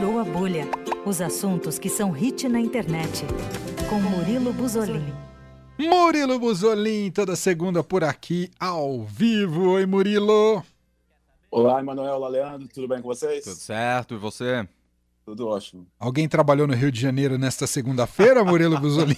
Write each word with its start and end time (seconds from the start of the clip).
furou 0.00 0.18
a 0.18 0.24
bolha. 0.24 0.64
Os 1.04 1.20
assuntos 1.20 1.78
que 1.78 1.90
são 1.90 2.10
hit 2.10 2.48
na 2.48 2.58
internet. 2.58 3.22
Com 3.90 4.00
Murilo 4.00 4.50
Buzolin. 4.50 5.12
Murilo 5.78 6.38
Buzolin, 6.38 7.10
toda 7.10 7.36
segunda 7.36 7.84
por 7.84 8.02
aqui, 8.02 8.50
ao 8.58 9.02
vivo. 9.02 9.72
Oi, 9.72 9.84
Murilo. 9.84 10.64
Olá, 11.50 11.80
Emanuel, 11.80 12.14
olá, 12.14 12.28
Leandro, 12.28 12.66
tudo 12.68 12.88
bem 12.88 13.02
com 13.02 13.08
vocês? 13.08 13.44
Tudo 13.44 13.56
certo, 13.56 14.14
e 14.14 14.16
você? 14.16 14.66
Tudo 15.22 15.48
ótimo. 15.48 15.86
Alguém 15.98 16.26
trabalhou 16.26 16.66
no 16.66 16.74
Rio 16.74 16.90
de 16.90 16.98
Janeiro 16.98 17.36
nesta 17.36 17.66
segunda-feira, 17.66 18.42
Murilo 18.42 18.80
Buzolin? 18.80 19.16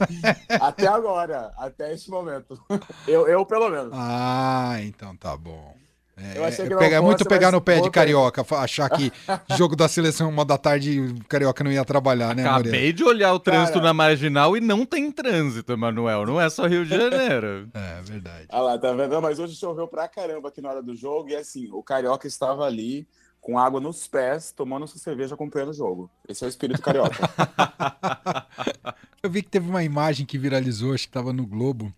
até 0.48 0.86
agora, 0.86 1.52
até 1.58 1.92
este 1.92 2.10
momento. 2.10 2.58
Eu, 3.06 3.28
eu, 3.28 3.44
pelo 3.44 3.68
menos. 3.68 3.92
Ah, 3.92 4.76
então 4.80 5.14
tá 5.14 5.36
bom. 5.36 5.76
É, 6.16 6.36
eu 6.36 6.44
achei 6.44 6.68
que 6.68 6.74
é 6.74 7.00
muito 7.00 7.24
pegar 7.24 7.50
no 7.50 7.60
pé 7.60 7.80
de 7.80 7.90
carioca, 7.90 8.44
achar 8.56 8.88
que 8.90 9.10
jogo 9.56 9.74
da 9.74 9.88
seleção 9.88 10.28
uma 10.28 10.44
da 10.44 10.58
tarde 10.58 11.14
carioca 11.26 11.64
não 11.64 11.72
ia 11.72 11.84
trabalhar, 11.84 12.36
né, 12.36 12.44
Acabei 12.44 12.72
Moreira? 12.72 12.92
de 12.92 13.04
olhar 13.04 13.32
o 13.32 13.40
trânsito 13.40 13.78
Cara... 13.78 13.86
na 13.86 13.94
marginal 13.94 14.56
e 14.56 14.60
não 14.60 14.84
tem 14.84 15.10
trânsito, 15.10 15.72
Emanuel. 15.72 16.26
Não 16.26 16.40
é 16.40 16.50
só 16.50 16.66
Rio 16.66 16.84
de 16.84 16.90
Janeiro. 16.90 17.68
é, 17.72 18.02
verdade. 18.02 18.46
Ah 18.50 18.60
lá, 18.60 18.78
tá 18.78 18.92
vendo? 18.92 19.22
Mas 19.22 19.38
hoje 19.38 19.56
choveu 19.56 19.88
pra 19.88 20.06
caramba 20.06 20.48
aqui 20.48 20.60
na 20.60 20.68
hora 20.68 20.82
do 20.82 20.94
jogo 20.94 21.30
e 21.30 21.36
assim, 21.36 21.70
o 21.72 21.82
carioca 21.82 22.26
estava 22.26 22.64
ali 22.64 23.06
com 23.40 23.58
água 23.58 23.80
nos 23.80 24.06
pés, 24.06 24.52
tomando 24.52 24.86
sua 24.86 25.00
cerveja, 25.00 25.34
acompanhando 25.34 25.70
o 25.70 25.74
jogo. 25.74 26.10
Esse 26.28 26.44
é 26.44 26.46
o 26.46 26.48
espírito 26.48 26.82
carioca. 26.82 27.28
eu 29.22 29.30
vi 29.30 29.42
que 29.42 29.48
teve 29.48 29.68
uma 29.68 29.82
imagem 29.82 30.26
que 30.26 30.38
viralizou, 30.38 30.94
acho 30.94 31.04
que 31.04 31.08
estava 31.08 31.32
no 31.32 31.44
Globo, 31.44 31.92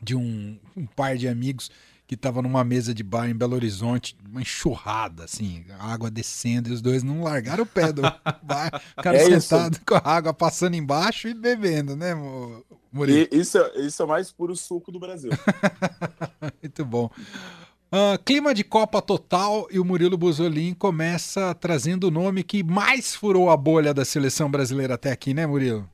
de 0.00 0.14
um, 0.14 0.58
um 0.76 0.86
par 0.86 1.16
de 1.16 1.26
amigos 1.26 1.70
que 2.10 2.16
estava 2.16 2.42
numa 2.42 2.64
mesa 2.64 2.92
de 2.92 3.04
bar 3.04 3.30
em 3.30 3.36
Belo 3.36 3.54
Horizonte, 3.54 4.16
uma 4.28 4.42
enxurrada, 4.42 5.22
assim, 5.22 5.64
a 5.78 5.92
água 5.92 6.10
descendo, 6.10 6.68
e 6.68 6.72
os 6.72 6.82
dois 6.82 7.04
não 7.04 7.22
largaram 7.22 7.62
o 7.62 7.66
pé 7.66 7.92
do 7.92 8.02
bar, 8.42 8.82
o 8.98 9.00
cara 9.00 9.16
é 9.16 9.38
sentado 9.38 9.74
isso. 9.74 9.82
com 9.86 9.94
a 9.94 10.02
água 10.04 10.34
passando 10.34 10.74
embaixo 10.74 11.28
e 11.28 11.34
bebendo, 11.34 11.94
né, 11.94 12.12
Murilo? 12.92 13.28
Isso, 13.30 13.58
isso 13.76 14.02
é 14.02 14.04
o 14.04 14.08
mais 14.08 14.32
puro 14.32 14.56
suco 14.56 14.90
do 14.90 14.98
Brasil. 14.98 15.30
Muito 16.60 16.84
bom. 16.84 17.08
Uh, 17.92 18.18
clima 18.24 18.52
de 18.52 18.64
Copa 18.64 19.00
total 19.00 19.68
e 19.70 19.78
o 19.78 19.84
Murilo 19.84 20.18
Buzolin 20.18 20.74
começa 20.74 21.54
trazendo 21.54 22.08
o 22.08 22.10
nome 22.10 22.42
que 22.42 22.64
mais 22.64 23.14
furou 23.14 23.50
a 23.50 23.56
bolha 23.56 23.94
da 23.94 24.04
seleção 24.04 24.50
brasileira 24.50 24.94
até 24.94 25.12
aqui, 25.12 25.32
né, 25.32 25.46
Murilo? 25.46 25.88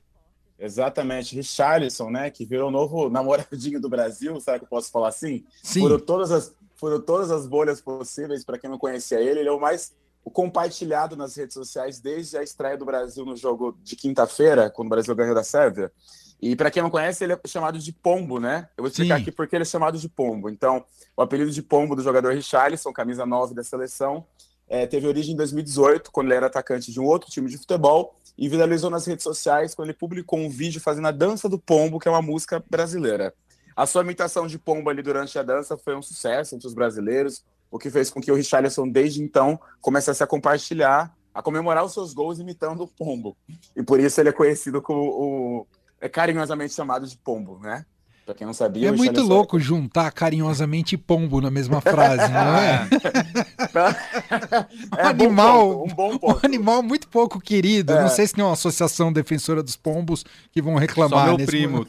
Exatamente, 0.59 1.35
Richarlison, 1.35 2.11
né, 2.11 2.31
que 2.31 2.45
virou 2.45 2.69
o 2.69 2.73
novo 2.73 3.09
namoradinho 3.11 3.81
do 3.81 3.89
Brasil, 3.89 4.41
será 4.41 4.59
que 4.59 4.65
eu 4.65 4.69
posso 4.69 4.91
falar 4.91 5.09
assim? 5.09 5.45
Sim. 5.63 5.81
Foram 5.81 5.98
todas 5.98 6.33
as, 6.33 6.55
foram 6.77 7.01
todas 7.01 7.31
as 7.31 7.47
bolhas 7.47 7.81
possíveis, 7.81 8.45
para 8.45 8.59
quem 8.59 8.71
não 8.71 8.79
conhecia 8.79 9.21
ele, 9.21 9.41
ele 9.41 9.48
é 9.48 9.53
o 9.53 9.61
mais 9.61 9.95
compartilhado 10.33 11.17
nas 11.17 11.37
redes 11.37 11.55
sociais 11.55 12.01
desde 12.01 12.37
a 12.37 12.43
estreia 12.43 12.77
do 12.77 12.85
Brasil 12.85 13.25
no 13.25 13.37
jogo 13.37 13.79
de 13.83 13.95
quinta-feira, 13.95 14.69
quando 14.71 14.87
o 14.87 14.91
Brasil 14.91 15.15
ganhou 15.15 15.35
da 15.35 15.45
Sérvia. 15.45 15.93
E 16.41 16.55
para 16.55 16.70
quem 16.70 16.83
não 16.83 16.91
conhece, 16.91 17.25
ele 17.25 17.33
é 17.33 17.41
chamado 17.47 17.79
de 17.79 17.93
Pombo, 17.93 18.39
né? 18.39 18.69
Eu 18.77 18.83
vou 18.83 18.91
explicar 18.91 19.17
Sim. 19.17 19.23
aqui 19.23 19.33
porque 19.33 19.57
ele 19.57 19.63
é 19.63 19.67
chamado 19.67 19.97
de 19.98 20.09
Pombo. 20.09 20.51
Então, 20.51 20.85
o 21.17 21.23
apelido 21.23 21.51
de 21.51 21.63
Pombo 21.63 21.97
do 21.97 22.03
jogador 22.03 22.35
Richarlison, 22.35 22.93
camisa 22.93 23.25
9 23.25 23.55
da 23.55 23.63
seleção, 23.63 24.27
é, 24.69 24.86
teve 24.86 25.06
origem 25.06 25.34
em 25.34 25.36
2018, 25.36 26.11
quando 26.11 26.28
ele 26.28 26.36
era 26.36 26.47
atacante 26.47 26.92
de 26.92 27.00
um 27.00 27.05
outro 27.05 27.31
time 27.31 27.48
de 27.48 27.56
futebol, 27.56 28.17
e 28.36 28.48
viralizou 28.48 28.91
nas 28.91 29.06
redes 29.06 29.23
sociais 29.23 29.75
quando 29.75 29.89
ele 29.89 29.98
publicou 29.98 30.39
um 30.39 30.50
vídeo 30.50 30.81
fazendo 30.81 31.08
a 31.08 31.11
dança 31.11 31.48
do 31.48 31.58
pombo, 31.58 31.98
que 31.98 32.08
é 32.08 32.11
uma 32.11 32.23
música 32.23 32.62
brasileira. 32.69 33.33
A 33.75 33.86
sua 33.86 34.03
imitação 34.03 34.47
de 34.47 34.58
pombo 34.58 34.91
ali 34.91 35.03
durante 35.03 35.39
a 35.39 35.42
dança 35.42 35.77
foi 35.77 35.95
um 35.95 36.03
sucesso 36.03 36.55
entre 36.55 36.67
os 36.67 36.75
brasileiros, 36.75 37.45
o 37.70 37.78
que 37.78 37.91
fez 37.91 38.11
com 38.11 38.20
que 38.20 38.31
o 38.31 38.34
Richarlison, 38.34 38.89
desde 38.89 39.23
então, 39.23 39.58
começasse 39.81 40.23
a 40.23 40.27
compartilhar, 40.27 41.14
a 41.34 41.42
comemorar 41.42 41.84
os 41.84 41.92
seus 41.92 42.14
gols 42.14 42.39
imitando 42.39 42.83
o 42.83 42.89
pombo. 42.89 43.36
E 43.75 43.83
por 43.83 44.01
isso 44.01 44.20
ele 44.20 44.30
é 44.30 44.33
conhecido 44.33 44.80
como 44.80 45.01
o. 45.01 45.67
é 46.01 46.08
carinhosamente 46.08 46.73
chamado 46.73 47.06
de 47.06 47.17
pombo, 47.19 47.58
né? 47.58 47.84
Pra 48.25 48.34
quem 48.34 48.47
não 48.47 48.55
sabia. 48.55 48.89
É 48.89 48.92
muito 48.92 49.23
louco 49.23 49.58
juntar 49.61 50.11
carinhosamente 50.11 50.96
pombo 50.96 51.41
na 51.41 51.51
mesma 51.51 51.80
frase, 51.80 52.33
não 52.33 52.57
é? 52.57 52.89
é 54.97 55.05
um 55.05 55.09
animal, 55.09 55.85
um, 55.85 55.89
bom 55.89 56.19
ponto. 56.19 56.41
um 56.42 56.47
animal 56.47 56.83
muito 56.83 57.09
pouco 57.09 57.41
querido. 57.41 57.92
É. 57.92 58.03
Não 58.03 58.09
sei 58.09 58.27
se 58.27 58.35
tem 58.35 58.45
uma 58.45 58.53
associação 58.53 59.13
defensora 59.13 59.63
dos 59.63 59.77
pombos 59.77 60.25
que 60.51 60.63
vão 60.63 60.77
reclamar. 60.77 61.29
Só 61.29 61.37
meu 61.37 61.47
primo. 61.47 61.86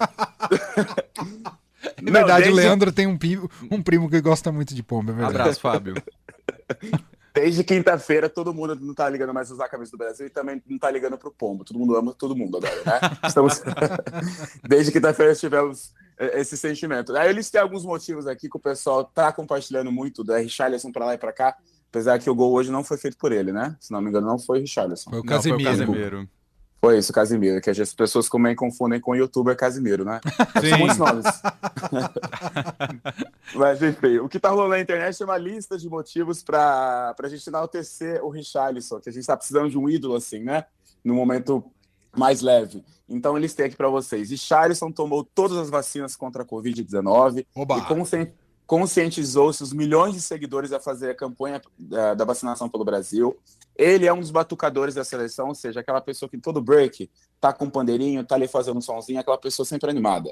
É 1.82 2.02
verdade, 2.12 2.44
desde... 2.44 2.52
o 2.52 2.56
Leandro 2.56 2.92
tem 2.92 3.08
um, 3.08 3.18
um 3.72 3.82
primo 3.82 4.10
que 4.10 4.22
gosta 4.22 4.52
muito 4.52 4.74
de 4.74 4.84
pombo. 4.84 5.12
É 5.12 5.26
Abraço, 5.26 5.60
Fábio. 5.60 5.96
Desde 7.34 7.64
quinta-feira, 7.64 8.28
todo 8.28 8.52
mundo 8.52 8.76
não 8.76 8.96
tá 8.96 9.08
ligando 9.08 9.32
mais 9.32 9.52
usar 9.52 9.66
a 9.66 9.70
camisa 9.70 9.92
do 9.92 9.98
Brasil 9.98 10.26
e 10.26 10.30
também 10.30 10.60
não 10.68 10.80
tá 10.80 10.90
ligando 10.90 11.20
pro 11.20 11.30
pombo. 11.30 11.64
Todo 11.64 11.78
mundo 11.78 11.96
ama 11.96 12.12
todo 12.12 12.36
mundo 12.36 12.58
agora, 12.58 12.76
né? 12.84 13.00
Estamos... 13.24 13.62
Desde 14.68 14.92
quinta-feira 14.92 15.36
tivemos 15.36 15.94
esse 16.18 16.58
sentimento. 16.58 17.16
Aí 17.16 17.30
eu 17.30 17.34
listei 17.34 17.62
alguns 17.62 17.86
motivos 17.86 18.26
aqui 18.26 18.50
que 18.50 18.58
o 18.58 18.60
pessoal 18.60 19.04
tá 19.04 19.32
compartilhando 19.32 19.92
muito 19.92 20.24
do 20.24 20.34
Richarlison 20.34 20.92
para 20.92 21.06
lá 21.06 21.14
e 21.14 21.18
para 21.18 21.32
cá, 21.32 21.56
apesar 21.90 22.20
que 22.20 22.30
o 22.30 22.36
gol 22.36 22.52
hoje 22.54 22.72
não 22.72 22.84
foi 22.84 22.98
feito 22.98 23.18
por 23.18 23.32
ele, 23.32 23.52
né? 23.52 23.76
Se 23.80 23.92
não 23.92 24.02
me 24.02 24.10
engano, 24.10 24.28
não 24.28 24.40
foi 24.40 24.60
o 24.60 24.62
Richarlison. 24.62 25.10
Foi 25.10 25.20
o 25.20 25.24
Casemiro. 25.24 25.64
Foi 25.64 25.74
o 25.74 25.78
Casemiro. 25.78 26.30
Foi 26.80 26.98
isso, 26.98 27.12
Casimiro, 27.12 27.60
que 27.60 27.72
as 27.72 27.94
pessoas 27.94 28.30
também 28.30 28.56
confundem 28.56 29.02
com 29.02 29.12
o 29.12 29.16
youtuber 29.16 29.58
Casimiro, 29.58 30.06
né? 30.06 30.22
Sim. 30.62 30.70
São 30.70 30.78
muitos 30.78 30.98
nomes. 30.98 31.26
Mas 33.56 33.82
enfim, 33.82 34.20
o 34.20 34.30
que 34.30 34.40
tá 34.40 34.50
rolando 34.50 34.70
na 34.70 34.80
internet 34.80 35.20
é 35.20 35.26
uma 35.26 35.38
lista 35.38 35.78
de 35.78 35.90
motivos 35.90 36.44
para 36.44 37.16
a 37.18 37.28
gente 37.28 37.48
enaltecer 37.48 38.24
o 38.24 38.30
Richarlison, 38.30 39.00
que 39.00 39.10
a 39.10 39.12
gente 39.12 39.26
tá 39.26 39.36
precisando 39.36 39.70
de 39.70 39.78
um 39.78 39.90
ídolo 39.90 40.16
assim, 40.16 40.40
né? 40.40 40.66
No 41.04 41.16
momento 41.16 41.64
mais 42.16 42.42
leve. 42.42 42.84
Então 43.10 43.36
eles 43.36 43.56
têm 43.56 43.66
aqui 43.66 43.76
para 43.76 43.90
vocês. 43.90 44.30
Richarlison 44.30 44.92
tomou 44.92 45.24
todas 45.24 45.58
as 45.58 45.70
vacinas 45.70 46.16
contra 46.16 46.44
a 46.44 46.46
Covid-19 46.46 47.40
e 47.40 47.82
consci 47.88 48.32
conscientizou 48.68 49.52
seus 49.54 49.72
milhões 49.72 50.14
de 50.14 50.22
seguidores 50.22 50.74
a 50.74 50.80
fazer 50.80 51.12
a 51.12 51.16
campanha 51.16 51.62
da, 51.80 52.14
da, 52.14 52.26
vacinação 52.26 52.68
pelo 52.68 52.84
Brasil. 52.84 53.40
Ele 53.74 54.06
é 54.06 54.12
um 54.12 54.20
dos 54.20 54.30
batucadores 54.30 54.94
da 54.94 55.06
seleção, 55.06 55.48
ou 55.48 55.56
seja, 55.56 55.80
aquela 55.80 56.02
pessoa 56.02 56.28
que 56.28 56.36
em 56.36 56.40
todo 56.40 56.62
break 56.62 57.10
tá 57.40 57.54
com 57.54 57.66
um 57.66 57.70
pandeirinho, 57.70 58.26
tá 58.26 58.36
ali 58.36 58.48
fazendo 58.48 58.78
um 58.78 58.82
somzinho, 58.82 59.20
aquela 59.20 59.38
pessoa 59.38 59.66
sempre 59.66 59.90
animada. 59.90 60.30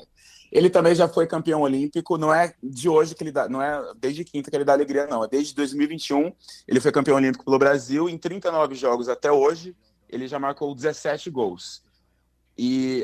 Ele 0.51 0.69
também 0.69 0.94
já 0.94 1.07
foi 1.07 1.25
campeão 1.25 1.62
olímpico, 1.62 2.18
não 2.18 2.34
é 2.34 2.53
de 2.62 2.90
hoje 2.90 3.16
que 3.16 3.23
ele 3.23 3.31
dá, 3.31 3.47
não 3.47 3.62
é 3.62 3.94
desde 3.96 4.25
quinta 4.25 4.52
que 4.52 4.57
ele 4.57 4.66
dá 4.66 4.73
alegria, 4.73 5.07
não. 5.07 5.23
É 5.23 5.28
desde 5.29 5.56
2021 5.56 6.34
ele 6.67 6.81
foi 6.81 6.91
campeão 6.91 7.16
olímpico 7.16 7.46
pelo 7.46 7.57
Brasil, 7.57 8.09
em 8.09 8.17
39 8.17 8.75
jogos 8.75 9.07
até 9.07 9.31
hoje, 9.31 9.73
ele 10.09 10.28
já 10.28 10.38
marcou 10.38 10.75
17 10.75 11.29
gols. 11.29 11.84
E, 12.58 13.04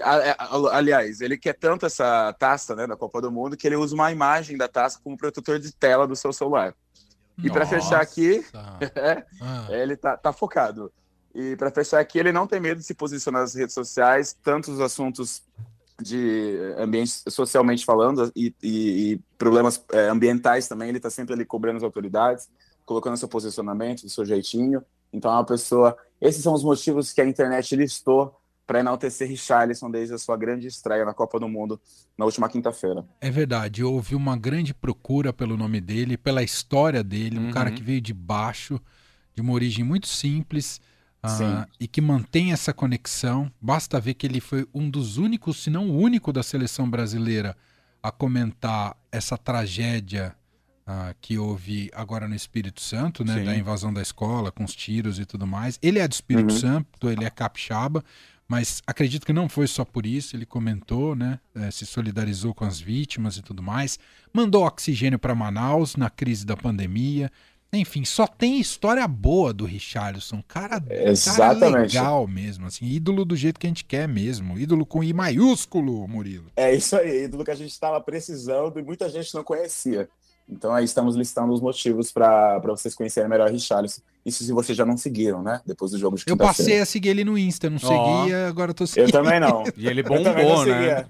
aliás, 0.71 1.19
ele 1.19 1.37
quer 1.37 1.53
tanto 1.53 1.85
essa 1.85 2.33
taça 2.39 2.73
né, 2.73 2.87
da 2.87 2.95
Copa 2.95 3.21
do 3.21 3.31
Mundo 3.31 3.57
que 3.57 3.67
ele 3.67 3.75
usa 3.75 3.93
uma 3.93 4.11
imagem 4.11 4.57
da 4.57 4.67
taça 4.67 4.99
como 5.03 5.17
protetor 5.17 5.59
de 5.59 5.73
tela 5.73 6.07
do 6.07 6.15
seu 6.15 6.31
celular. 6.31 6.73
E 7.43 7.49
para 7.49 7.65
fechar 7.65 8.01
aqui, 8.01 8.45
é, 8.95 9.25
ah. 9.41 9.67
ele 9.69 9.97
tá, 9.97 10.15
tá 10.15 10.31
focado. 10.31 10.91
E 11.33 11.55
para 11.55 11.71
fechar 11.71 11.99
aqui, 11.99 12.17
ele 12.19 12.31
não 12.31 12.47
tem 12.47 12.59
medo 12.59 12.77
de 12.77 12.85
se 12.85 12.93
posicionar 12.93 13.41
nas 13.41 13.55
redes 13.55 13.73
sociais, 13.73 14.37
tanto 14.41 14.71
os 14.71 14.79
assuntos 14.79 15.43
de 16.01 16.57
ambiente 16.77 17.11
socialmente 17.29 17.85
falando 17.85 18.31
e, 18.35 18.53
e, 18.61 19.13
e 19.13 19.19
problemas 19.37 19.83
é, 19.91 20.07
ambientais 20.07 20.67
também. 20.67 20.89
Ele 20.89 20.97
está 20.97 21.09
sempre 21.09 21.33
ali 21.33 21.45
cobrando 21.45 21.77
as 21.77 21.83
autoridades, 21.83 22.49
colocando 22.85 23.17
seu 23.17 23.27
posicionamento, 23.27 24.07
seu 24.09 24.25
jeitinho. 24.25 24.83
Então 25.11 25.31
é 25.31 25.35
uma 25.35 25.45
pessoa. 25.45 25.97
Esses 26.19 26.41
são 26.41 26.53
os 26.53 26.63
motivos 26.63 27.11
que 27.11 27.21
a 27.21 27.25
internet 27.25 27.75
listou 27.75 28.40
para 28.71 28.79
enaltecer 28.79 29.27
Richarlison 29.27 29.91
desde 29.91 30.13
a 30.13 30.17
sua 30.17 30.37
grande 30.37 30.65
estreia 30.65 31.03
na 31.03 31.13
Copa 31.13 31.37
do 31.37 31.49
Mundo 31.49 31.77
na 32.17 32.23
última 32.23 32.47
quinta-feira. 32.47 33.03
É 33.19 33.29
verdade, 33.29 33.83
houve 33.83 34.15
uma 34.15 34.37
grande 34.37 34.73
procura 34.73 35.33
pelo 35.33 35.57
nome 35.57 35.81
dele, 35.81 36.15
pela 36.15 36.41
história 36.41 37.03
dele, 37.03 37.37
um 37.37 37.47
uhum. 37.47 37.51
cara 37.51 37.69
que 37.69 37.83
veio 37.83 37.99
de 37.99 38.13
baixo, 38.13 38.79
de 39.35 39.41
uma 39.41 39.51
origem 39.51 39.83
muito 39.83 40.07
simples 40.07 40.79
uh, 41.21 41.69
e 41.81 41.85
que 41.85 41.99
mantém 41.99 42.53
essa 42.53 42.73
conexão. 42.73 43.51
Basta 43.59 43.99
ver 43.99 44.13
que 44.13 44.25
ele 44.25 44.39
foi 44.39 44.65
um 44.73 44.89
dos 44.89 45.17
únicos, 45.17 45.61
se 45.61 45.69
não 45.69 45.89
o 45.89 45.97
único 45.97 46.31
da 46.31 46.41
seleção 46.41 46.89
brasileira 46.89 47.57
a 48.01 48.09
comentar 48.09 48.95
essa 49.11 49.37
tragédia 49.37 50.33
Uh, 50.81 51.15
que 51.21 51.37
houve 51.37 51.91
agora 51.93 52.27
no 52.27 52.33
Espírito 52.33 52.81
Santo, 52.81 53.23
né, 53.23 53.37
Sim. 53.37 53.45
da 53.45 53.55
invasão 53.55 53.93
da 53.93 54.01
escola, 54.01 54.51
com 54.51 54.63
os 54.63 54.75
tiros 54.75 55.19
e 55.19 55.25
tudo 55.25 55.45
mais. 55.45 55.77
Ele 55.79 55.99
é 55.99 56.07
do 56.07 56.11
Espírito 56.11 56.51
uhum. 56.51 56.59
Santo, 56.59 57.07
ele 57.07 57.23
é 57.23 57.29
capixaba, 57.29 58.03
mas 58.51 58.81
acredito 58.85 59.25
que 59.25 59.31
não 59.31 59.47
foi 59.47 59.65
só 59.65 59.85
por 59.85 60.05
isso. 60.05 60.35
Ele 60.35 60.45
comentou, 60.45 61.15
né? 61.15 61.39
É, 61.55 61.71
se 61.71 61.85
solidarizou 61.85 62.53
com 62.53 62.65
as 62.65 62.81
vítimas 62.81 63.37
e 63.37 63.41
tudo 63.41 63.63
mais. 63.63 63.97
Mandou 64.33 64.65
oxigênio 64.65 65.17
para 65.17 65.33
Manaus 65.33 65.95
na 65.95 66.09
crise 66.09 66.45
da 66.45 66.57
pandemia. 66.57 67.31
Enfim, 67.71 68.03
só 68.03 68.27
tem 68.27 68.59
história 68.59 69.07
boa 69.07 69.53
do 69.53 69.63
Richarlison. 69.63 70.43
Cara, 70.45 70.83
cara 71.33 71.69
legal 71.69 72.27
mesmo, 72.27 72.65
assim, 72.65 72.85
ídolo 72.87 73.23
do 73.23 73.37
jeito 73.37 73.57
que 73.57 73.67
a 73.67 73.69
gente 73.69 73.85
quer 73.85 74.05
mesmo. 74.05 74.59
Ídolo 74.59 74.85
com 74.85 75.01
I 75.01 75.13
maiúsculo, 75.13 76.05
Murilo. 76.05 76.51
É 76.57 76.75
isso 76.75 76.97
aí, 76.97 77.23
ídolo 77.23 77.45
que 77.45 77.51
a 77.51 77.55
gente 77.55 77.71
estava 77.71 78.01
precisando 78.01 78.77
e 78.77 78.83
muita 78.83 79.07
gente 79.07 79.33
não 79.33 79.45
conhecia. 79.45 80.09
Então 80.49 80.73
aí 80.73 80.83
estamos 80.83 81.15
listando 81.15 81.53
os 81.53 81.61
motivos 81.61 82.11
para 82.11 82.59
vocês 82.59 82.93
conhecerem 82.93 83.29
melhor 83.29 83.49
Richarlison. 83.49 84.01
Isso 84.25 84.43
se 84.43 84.53
vocês 84.53 84.77
já 84.77 84.85
não 84.85 84.97
seguiram, 84.97 85.41
né? 85.41 85.61
Depois 85.65 85.91
do 85.91 85.97
jogo 85.97 86.15
de 86.15 86.23
Eu 86.27 86.37
passei 86.37 86.79
a 86.79 86.85
seguir 86.85 87.09
ele 87.09 87.23
no 87.23 87.37
Insta, 87.37 87.69
não 87.69 87.77
oh. 87.77 87.79
seguia, 87.79 88.47
agora 88.47 88.73
tô 88.73 88.85
seguindo. 88.85 89.09
Eu 89.09 89.11
também 89.11 89.39
não. 89.39 89.63
E 89.75 89.87
ele 89.87 90.03
bombou, 90.03 90.65
né? 90.65 91.05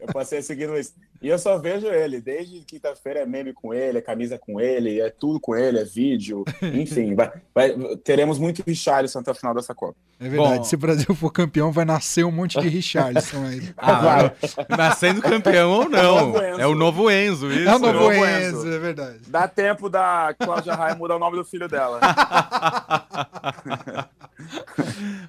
Eu 0.00 0.08
passei 0.12 0.38
a 0.38 0.42
seguir 0.42 0.66
no 0.66 0.78
Insta. 0.78 0.94
E 1.22 1.28
eu 1.28 1.38
só 1.38 1.58
vejo 1.58 1.86
ele, 1.86 2.20
desde 2.20 2.60
quinta-feira 2.60 3.20
é 3.20 3.26
meme 3.26 3.52
com 3.52 3.72
ele, 3.72 3.98
é 3.98 4.00
camisa 4.00 4.38
com 4.38 4.60
ele, 4.60 5.00
é 5.00 5.10
tudo 5.10 5.40
com 5.40 5.56
ele, 5.56 5.78
é 5.78 5.84
vídeo, 5.84 6.44
enfim. 6.62 7.14
vai, 7.14 7.32
vai, 7.54 7.74
teremos 8.04 8.38
muito 8.38 8.62
Richarlison 8.66 9.20
até 9.20 9.30
o 9.30 9.34
final 9.34 9.54
dessa 9.54 9.74
Copa. 9.74 9.96
É 10.18 10.28
verdade, 10.28 10.58
Bom, 10.58 10.64
se 10.64 10.74
o 10.74 10.78
Brasil 10.78 11.14
for 11.14 11.30
campeão, 11.30 11.72
vai 11.72 11.84
nascer 11.84 12.24
um 12.24 12.30
monte 12.30 12.58
de 12.60 12.68
Richarlison 12.68 13.44
aí. 13.44 13.68
ah, 13.76 14.32
nascendo 14.76 15.20
campeão 15.20 15.70
ou 15.70 15.88
não. 15.88 16.38
É 16.38 16.66
o 16.66 16.74
novo 16.74 17.10
Enzo, 17.10 17.50
isso. 17.50 17.68
É 17.68 17.74
o 17.74 17.78
novo, 17.78 18.12
Enzo, 18.12 18.58
Enzo, 18.58 18.72
é 18.72 18.78
verdade. 18.78 19.18
Dá 19.28 19.46
tempo 19.46 19.90
da 19.90 20.34
Cláudia 20.38 20.74
Raia 20.74 20.94
mudar 20.94 21.16
o 21.16 21.18
nome 21.18 21.36
do 21.36 21.44
filho 21.44 21.68
dela. 21.68 22.00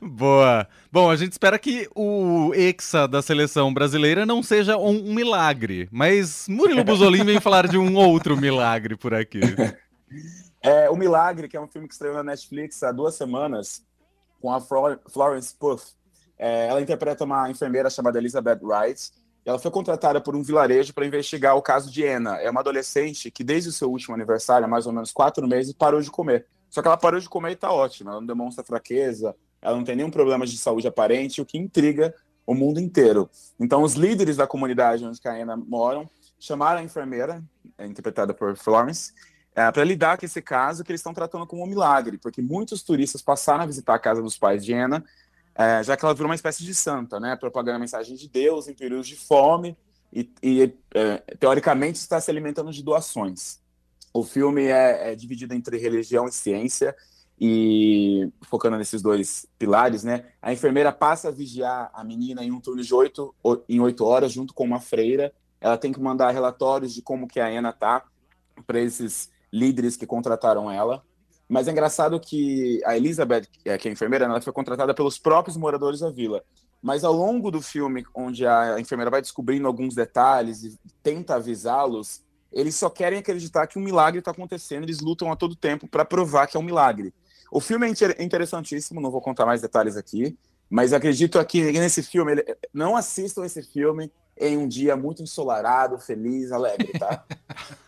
Boa. 0.02 0.68
Bom, 0.92 1.10
a 1.10 1.16
gente 1.16 1.32
espera 1.32 1.58
que 1.60 1.88
o 1.96 2.52
Hexa 2.54 3.08
da 3.08 3.22
seleção 3.22 3.74
brasileira 3.74 4.26
não 4.26 4.44
seja 4.44 4.78
um, 4.78 5.10
um 5.10 5.14
milagre, 5.14 5.88
mas 5.92 6.48
Murilo 6.48 6.84
Buzolin 6.84 7.24
vem 7.24 7.40
falar 7.40 7.68
de 7.68 7.78
um 7.78 7.96
outro 7.96 8.36
milagre 8.36 8.96
por 8.96 9.14
aqui. 9.14 9.42
É, 10.62 10.90
o 10.90 10.96
Milagre, 10.96 11.48
que 11.48 11.56
é 11.56 11.62
um 11.62 11.68
filme 11.68 11.88
que 11.88 11.94
estreou 11.94 12.16
na 12.16 12.24
Netflix 12.24 12.82
há 12.84 12.92
duas 12.92 13.16
semanas, 13.16 13.84
com 14.42 14.52
a 14.52 14.60
Florence 14.60 15.56
Puth. 15.58 15.96
É, 16.38 16.68
ela 16.68 16.82
interpreta 16.82 17.24
uma 17.24 17.50
enfermeira 17.50 17.90
chamada 17.90 18.18
Elizabeth 18.18 18.60
Wright. 18.62 19.12
Ela 19.46 19.58
foi 19.58 19.72
contratada 19.72 20.20
por 20.20 20.36
um 20.36 20.44
vilarejo 20.44 20.94
para 20.94 21.06
investigar 21.06 21.56
o 21.56 21.62
caso 21.62 21.90
de 21.90 22.06
Anna. 22.06 22.36
É 22.38 22.50
uma 22.50 22.60
adolescente 22.60 23.32
que, 23.32 23.44
desde 23.44 23.70
o 23.70 23.72
seu 23.72 23.90
último 23.90 24.14
aniversário, 24.14 24.66
há 24.66 24.68
mais 24.68 24.86
ou 24.86 24.92
menos 24.92 25.12
quatro 25.12 25.48
meses, 25.48 25.72
parou 25.74 26.02
de 26.02 26.12
comer. 26.12 26.46
Só 26.70 26.82
que 26.82 26.88
ela 26.88 26.98
parou 26.98 27.20
de 27.20 27.30
comer 27.30 27.50
e 27.50 27.54
está 27.54 27.72
ótima. 27.72 28.12
Ela 28.12 28.20
não 28.20 28.28
demonstra 28.28 28.64
fraqueza, 28.64 29.36
ela 29.62 29.76
não 29.76 29.84
tem 29.84 29.96
nenhum 29.96 30.12
problema 30.12 30.46
de 30.46 30.58
saúde 30.58 30.88
aparente, 30.88 31.42
o 31.42 31.46
que 31.46 31.58
intriga 31.58 32.14
o 32.46 32.54
mundo 32.54 32.80
inteiro. 32.80 33.30
Então, 33.60 33.84
os 33.84 33.94
líderes 33.94 34.38
da 34.38 34.48
comunidade 34.48 35.06
onde 35.06 35.20
a 35.26 35.32
Anna 35.32 35.58
moram 35.58 36.10
chamaram 36.40 36.80
a 36.80 36.84
enfermeira, 36.84 37.44
é 37.78 37.86
interpretada 37.86 38.34
por 38.34 38.56
Florence, 38.56 39.12
é, 39.56 39.72
para 39.72 39.84
lidar 39.84 40.18
com 40.18 40.26
esse 40.26 40.42
caso 40.42 40.84
que 40.84 40.92
eles 40.92 41.02
estão 41.02 41.14
tratando 41.14 41.48
como 41.48 41.64
um 41.64 41.68
milagre, 41.68 42.18
porque 42.18 42.42
muitos 42.42 42.84
turistas 42.84 43.22
passaram 43.22 43.64
a 43.64 43.66
visitar 43.66 43.96
a 43.96 44.00
casa 44.00 44.22
dos 44.22 44.38
pais 44.38 44.64
de 44.64 44.74
Anna, 44.74 45.04
é, 45.56 45.84
já 45.84 45.98
que 45.98 46.06
ela 46.06 46.14
virou 46.14 46.30
uma 46.30 46.36
espécie 46.36 46.64
de 46.64 46.76
santa, 46.76 47.20
né, 47.20 47.36
propagando 47.36 47.78
a 47.78 47.80
mensagem 47.80 48.16
de 48.16 48.30
Deus 48.30 48.68
em 48.68 48.76
períodos 48.76 49.08
de 49.08 49.16
fome 49.16 49.76
e, 50.14 50.32
e 50.44 50.74
é, 50.94 51.18
teoricamente 51.40 51.98
está 51.98 52.22
se 52.22 52.30
alimentando 52.30 52.72
de 52.72 52.84
doações. 52.84 53.60
O 54.18 54.24
filme 54.24 54.66
é, 54.66 55.12
é 55.12 55.16
dividido 55.16 55.54
entre 55.54 55.78
religião 55.78 56.28
e 56.28 56.32
ciência, 56.32 56.96
e 57.40 58.28
focando 58.50 58.76
nesses 58.76 59.00
dois 59.00 59.46
pilares, 59.60 60.04
né? 60.04 60.26
A 60.42 60.52
enfermeira 60.52 60.92
passa 60.92 61.28
a 61.28 61.32
vigiar 61.32 61.92
a 61.94 62.04
menina 62.04 62.44
em 62.44 62.52
um 62.52 62.60
turno 62.60 62.82
de 62.82 62.92
oito 62.96 63.36
em 63.70 63.80
oito 63.80 64.04
horas 64.04 64.32
junto 64.32 64.56
com 64.56 64.64
uma 64.64 64.80
freira. 64.80 65.32
Ela 65.62 65.78
tem 65.78 65.94
que 65.94 66.00
mandar 66.00 66.32
relatórios 66.32 66.96
de 66.96 67.04
como 67.04 67.28
que 67.28 67.40
a 67.40 67.46
Ana 67.46 67.72
tá 67.72 68.06
para 68.66 68.80
esses 68.80 69.30
líderes 69.54 69.96
que 69.96 70.08
contrataram 70.08 70.72
ela. 70.72 71.04
Mas 71.48 71.68
é 71.68 71.72
engraçado 71.72 72.20
que 72.20 72.82
a 72.86 72.98
Elizabeth, 72.98 73.46
que 73.52 73.70
é 73.70 73.74
a 73.80 73.92
enfermeira, 73.92 74.26
ela 74.26 74.42
foi 74.42 74.52
contratada 74.52 74.96
pelos 74.96 75.20
próprios 75.20 75.56
moradores 75.56 76.00
da 76.00 76.10
vila. 76.10 76.44
Mas 76.82 77.04
ao 77.04 77.14
longo 77.14 77.52
do 77.52 77.62
filme, 77.62 78.04
onde 78.16 78.48
a 78.48 78.80
enfermeira 78.80 79.12
vai 79.12 79.22
descobrindo 79.22 79.68
alguns 79.68 79.94
detalhes 79.94 80.64
e 80.64 80.76
tenta 81.04 81.36
avisá-los, 81.36 82.26
eles 82.52 82.76
só 82.76 82.90
querem 82.90 83.20
acreditar 83.20 83.68
que 83.68 83.78
um 83.78 83.82
milagre 83.82 84.20
está 84.20 84.32
acontecendo, 84.32 84.84
eles 84.84 85.00
lutam 85.00 85.32
a 85.32 85.36
todo 85.36 85.56
tempo 85.56 85.88
para 85.88 86.06
provar 86.06 86.48
que 86.48 86.58
é 86.58 86.60
um 86.60 86.64
milagre. 86.64 87.14
O 87.52 87.60
filme 87.60 87.88
é 87.88 88.24
interessantíssimo, 88.24 89.00
não 89.00 89.12
vou 89.12 89.22
contar 89.22 89.46
mais 89.46 89.62
detalhes 89.62 89.96
aqui, 89.96 90.38
mas 90.70 90.92
acredito 90.92 91.44
que 91.46 91.72
nesse 91.72 92.04
filme, 92.04 92.34
ele, 92.34 92.58
não 92.74 92.96
assistam 92.96 93.46
esse 93.46 93.64
filme 93.64 94.12
em 94.40 94.58
um 94.58 94.68
dia 94.68 94.96
muito 94.96 95.24
ensolarado, 95.24 95.98
feliz, 95.98 96.52
alegre, 96.52 96.92
tá? 97.00 97.24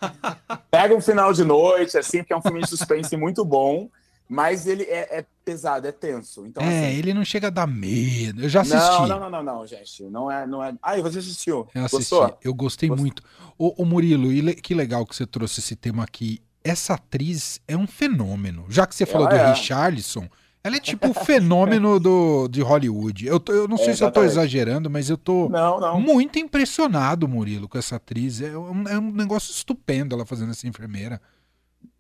Pega 0.71 0.95
um 0.95 1.01
final 1.01 1.31
de 1.33 1.44
noite, 1.44 1.97
assim, 1.97 2.19
porque 2.19 2.33
é 2.33 2.38
um 2.38 2.41
filme 2.41 2.62
de 2.62 2.69
suspense 2.69 3.15
muito 3.15 3.45
bom, 3.45 3.89
mas 4.29 4.67
ele 4.67 4.83
é, 4.83 5.19
é, 5.19 5.25
pesado, 5.43 5.87
é 5.87 5.91
tenso. 5.91 6.45
Então, 6.45 6.63
é, 6.63 6.67
assim, 6.67 6.97
ele 6.99 7.13
não 7.13 7.25
chega 7.25 7.47
a 7.47 7.49
dar 7.49 7.67
medo. 7.67 8.43
Eu 8.43 8.49
já 8.49 8.61
assisti. 8.61 8.77
Não, 8.77 9.07
não, 9.07 9.19
não, 9.19 9.29
não, 9.29 9.43
não 9.43 9.67
gente. 9.67 10.03
Não 10.03 10.31
é, 10.31 10.45
não 10.45 10.63
é. 10.63 10.73
Ah, 10.81 10.95
você 11.01 11.19
assistiu? 11.19 11.67
Eu 11.73 11.85
assisti. 11.85 12.11
Gostou? 12.11 12.37
Eu 12.43 12.53
gostei 12.53 12.89
Gostou? 12.89 13.03
muito. 13.03 13.23
Ô, 13.57 13.81
ô 13.81 13.85
Murilo, 13.85 14.29
que 14.55 14.75
legal 14.75 15.05
que 15.05 15.15
você 15.15 15.25
trouxe 15.25 15.59
esse 15.59 15.75
tema 15.75 16.03
aqui 16.03 16.41
essa 16.63 16.93
atriz 16.93 17.59
é 17.67 17.75
um 17.75 17.87
fenômeno. 17.87 18.65
Já 18.69 18.85
que 18.85 18.95
você 18.95 19.05
falou 19.05 19.27
ela 19.27 19.37
do 19.37 19.43
é. 19.45 19.53
Richarlison, 19.53 20.27
ela 20.63 20.75
é 20.75 20.79
tipo 20.79 21.09
o 21.09 21.13
fenômeno 21.13 21.99
do, 21.99 22.47
de 22.47 22.61
Hollywood. 22.61 23.25
Eu, 23.25 23.39
tô, 23.39 23.53
eu 23.53 23.67
não 23.67 23.77
sei 23.77 23.89
é, 23.89 23.95
se 23.95 24.03
eu 24.03 24.11
tô 24.11 24.23
exagerando, 24.23 24.89
mas 24.89 25.09
eu 25.09 25.17
tô 25.17 25.47
não, 25.49 25.79
não. 25.79 25.99
muito 25.99 26.37
impressionado, 26.37 27.27
Murilo, 27.27 27.67
com 27.67 27.77
essa 27.77 27.95
atriz. 27.95 28.41
É 28.41 28.57
um, 28.57 28.87
é 28.87 28.99
um 28.99 29.11
negócio 29.11 29.51
estupendo 29.51 30.15
ela 30.15 30.25
fazendo 30.25 30.51
essa 30.51 30.67
enfermeira. 30.67 31.21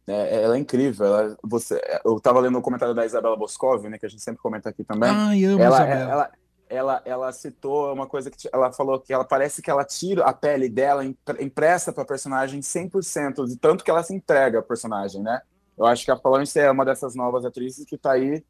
É, 0.09 0.43
ela 0.43 0.55
é 0.55 0.59
incrível. 0.59 1.05
Ela, 1.05 1.37
você, 1.43 1.79
eu 2.03 2.19
tava 2.19 2.39
lendo 2.39 2.55
o 2.55 2.59
um 2.59 2.61
comentário 2.61 2.95
da 2.95 3.05
Isabela 3.05 3.37
Boscov, 3.37 3.87
né, 3.87 3.97
que 3.97 4.05
a 4.05 4.09
gente 4.09 4.23
sempre 4.23 4.41
comenta 4.41 4.69
aqui 4.69 4.83
também. 4.83 5.09
Ai, 5.09 5.43
amo 5.45 5.61
ela, 5.61 5.75
Isabela. 5.75 6.11
Ela, 6.11 6.31
ela, 6.69 7.01
ela 7.05 7.31
citou 7.31 7.93
uma 7.93 8.07
coisa 8.07 8.31
que 8.31 8.49
ela 8.51 8.71
falou 8.71 8.99
que 8.99 9.13
ela 9.13 9.23
parece 9.23 9.61
que 9.61 9.69
ela 9.69 9.83
tira 9.85 10.23
a 10.23 10.33
pele 10.33 10.67
dela, 10.67 11.05
empresta 11.39 11.93
para 11.93 12.03
a 12.03 12.07
personagem 12.07 12.59
100%, 12.59 13.47
de 13.47 13.57
tanto 13.57 13.83
que 13.83 13.91
ela 13.91 14.03
se 14.03 14.13
entrega 14.13 14.57
ao 14.57 14.63
personagem, 14.63 15.21
né? 15.21 15.41
Eu 15.77 15.85
acho 15.85 16.03
que 16.03 16.11
a 16.11 16.17
Florence 16.17 16.59
é 16.59 16.69
uma 16.69 16.83
dessas 16.83 17.15
novas 17.15 17.45
atrizes 17.45 17.85
que 17.85 17.95
está 17.95 18.11
aí, 18.11 18.43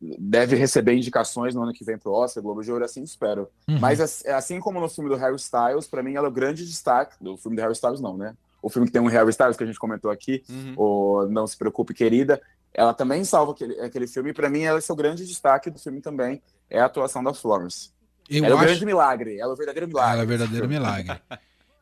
deve 0.00 0.56
receber 0.56 0.94
indicações 0.94 1.54
no 1.54 1.62
ano 1.62 1.72
que 1.72 1.84
vem 1.84 1.98
para 1.98 2.10
o 2.10 2.14
Oscar, 2.14 2.42
Globo 2.42 2.62
de 2.62 2.70
Ouro, 2.70 2.84
assim 2.84 3.02
espero. 3.02 3.48
Uhum. 3.68 3.78
Mas 3.80 4.00
assim 4.26 4.60
como 4.60 4.80
no 4.80 4.88
filme 4.88 5.10
do 5.10 5.16
Harry 5.16 5.36
Styles, 5.36 5.86
para 5.86 6.02
mim 6.02 6.14
ela 6.14 6.28
é 6.28 6.30
o 6.30 6.32
grande 6.32 6.64
destaque 6.64 7.16
do 7.20 7.36
filme 7.36 7.56
do 7.56 7.60
Harry 7.60 7.72
Styles, 7.72 8.00
não, 8.00 8.16
né? 8.16 8.34
O 8.62 8.70
filme 8.70 8.86
que 8.86 8.92
tem 8.92 9.02
um 9.02 9.06
Harry 9.06 9.30
Styles 9.30 9.56
que 9.56 9.64
a 9.64 9.66
gente 9.66 9.78
comentou 9.78 10.10
aqui, 10.10 10.42
uhum. 10.48 10.74
o 10.76 11.26
Não 11.28 11.46
Se 11.46 11.56
Preocupe, 11.56 11.92
Querida, 11.92 12.40
ela 12.72 12.94
também 12.94 13.24
salva 13.24 13.52
aquele, 13.52 13.78
aquele 13.80 14.06
filme, 14.06 14.30
e 14.30 14.32
para 14.32 14.48
mim 14.48 14.62
ela 14.62 14.78
é 14.78 14.92
o 14.92 14.96
grande 14.96 15.26
destaque 15.26 15.68
do 15.68 15.78
filme 15.78 16.00
também 16.00 16.40
é 16.72 16.80
a 16.80 16.86
atuação 16.86 17.22
da 17.22 17.34
Florence. 17.34 17.90
Eu 18.28 18.44
ela 18.44 18.54
acho... 18.54 18.62
é 18.62 18.64
o 18.64 18.68
grande 18.68 18.86
milagre, 18.86 19.38
ela 19.38 19.50
é 19.50 19.54
o 19.54 19.56
verdadeiro 19.56 19.86
milagre. 19.86 20.12
Ela 20.12 20.22
é 20.22 20.24
o 20.24 20.28
verdadeiro 20.28 20.68
milagre. 20.68 21.20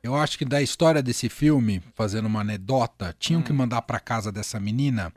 Eu 0.02 0.16
acho 0.16 0.36
que 0.36 0.44
da 0.44 0.60
história 0.60 1.02
desse 1.02 1.28
filme, 1.28 1.82
fazendo 1.94 2.26
uma 2.26 2.40
anedota, 2.40 3.14
tinham 3.18 3.40
hum. 3.40 3.44
que 3.44 3.52
mandar 3.52 3.82
para 3.82 4.00
casa 4.00 4.32
dessa 4.32 4.58
menina. 4.58 5.12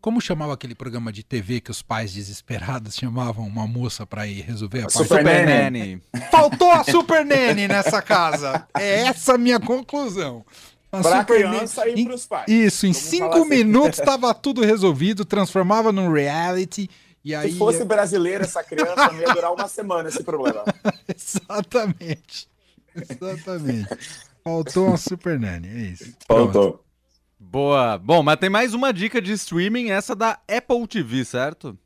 Como 0.00 0.20
chamava 0.20 0.54
aquele 0.54 0.74
programa 0.74 1.12
de 1.12 1.22
TV 1.22 1.60
que 1.60 1.70
os 1.70 1.82
pais 1.82 2.12
desesperados 2.12 2.94
chamavam 2.96 3.46
uma 3.46 3.66
moça 3.66 4.06
para 4.06 4.26
ir 4.26 4.40
resolver 4.40 4.78
a, 4.78 4.82
a 4.82 4.84
parte? 4.84 5.08
Super 5.08 5.46
Nanny. 5.46 6.02
Faltou 6.30 6.70
a 6.70 6.84
Super 6.84 7.24
Nanny 7.24 7.68
nessa 7.68 8.00
casa. 8.00 8.66
É 8.74 9.02
essa 9.02 9.34
a 9.34 9.38
minha 9.38 9.60
conclusão. 9.60 10.44
A 10.92 11.00
pra 11.00 11.20
Super 11.20 11.36
criança 11.36 11.88
e 11.88 12.04
pros 12.04 12.26
pais. 12.26 12.44
Isso, 12.48 12.86
em 12.86 12.92
Vamos 12.92 13.08
cinco 13.08 13.38
assim. 13.38 13.48
minutos 13.48 13.98
estava 14.00 14.32
tudo 14.34 14.60
resolvido, 14.60 15.24
transformava 15.24 15.90
num 15.90 16.12
reality 16.12 16.88
e 17.24 17.34
aí, 17.34 17.52
Se 17.52 17.58
fosse 17.58 17.84
brasileira 17.84 18.44
essa 18.44 18.64
criança, 18.64 19.12
não 19.12 19.20
ia 19.20 19.28
durar 19.32 19.52
uma 19.52 19.68
semana 19.68 20.08
esse 20.08 20.24
problema. 20.24 20.64
Exatamente. 21.08 22.48
Exatamente. 22.94 23.88
Faltou 24.42 24.88
uma 24.88 24.96
Super 24.96 25.38
Nanny, 25.38 25.68
é 25.68 25.80
isso. 25.92 26.12
Faltou. 26.26 26.84
Boa. 27.38 27.96
Bom, 27.96 28.22
mas 28.22 28.36
tem 28.36 28.50
mais 28.50 28.74
uma 28.74 28.92
dica 28.92 29.22
de 29.22 29.32
streaming, 29.32 29.90
essa 29.90 30.16
da 30.16 30.40
Apple 30.48 30.86
TV, 30.88 31.24
certo? 31.24 31.78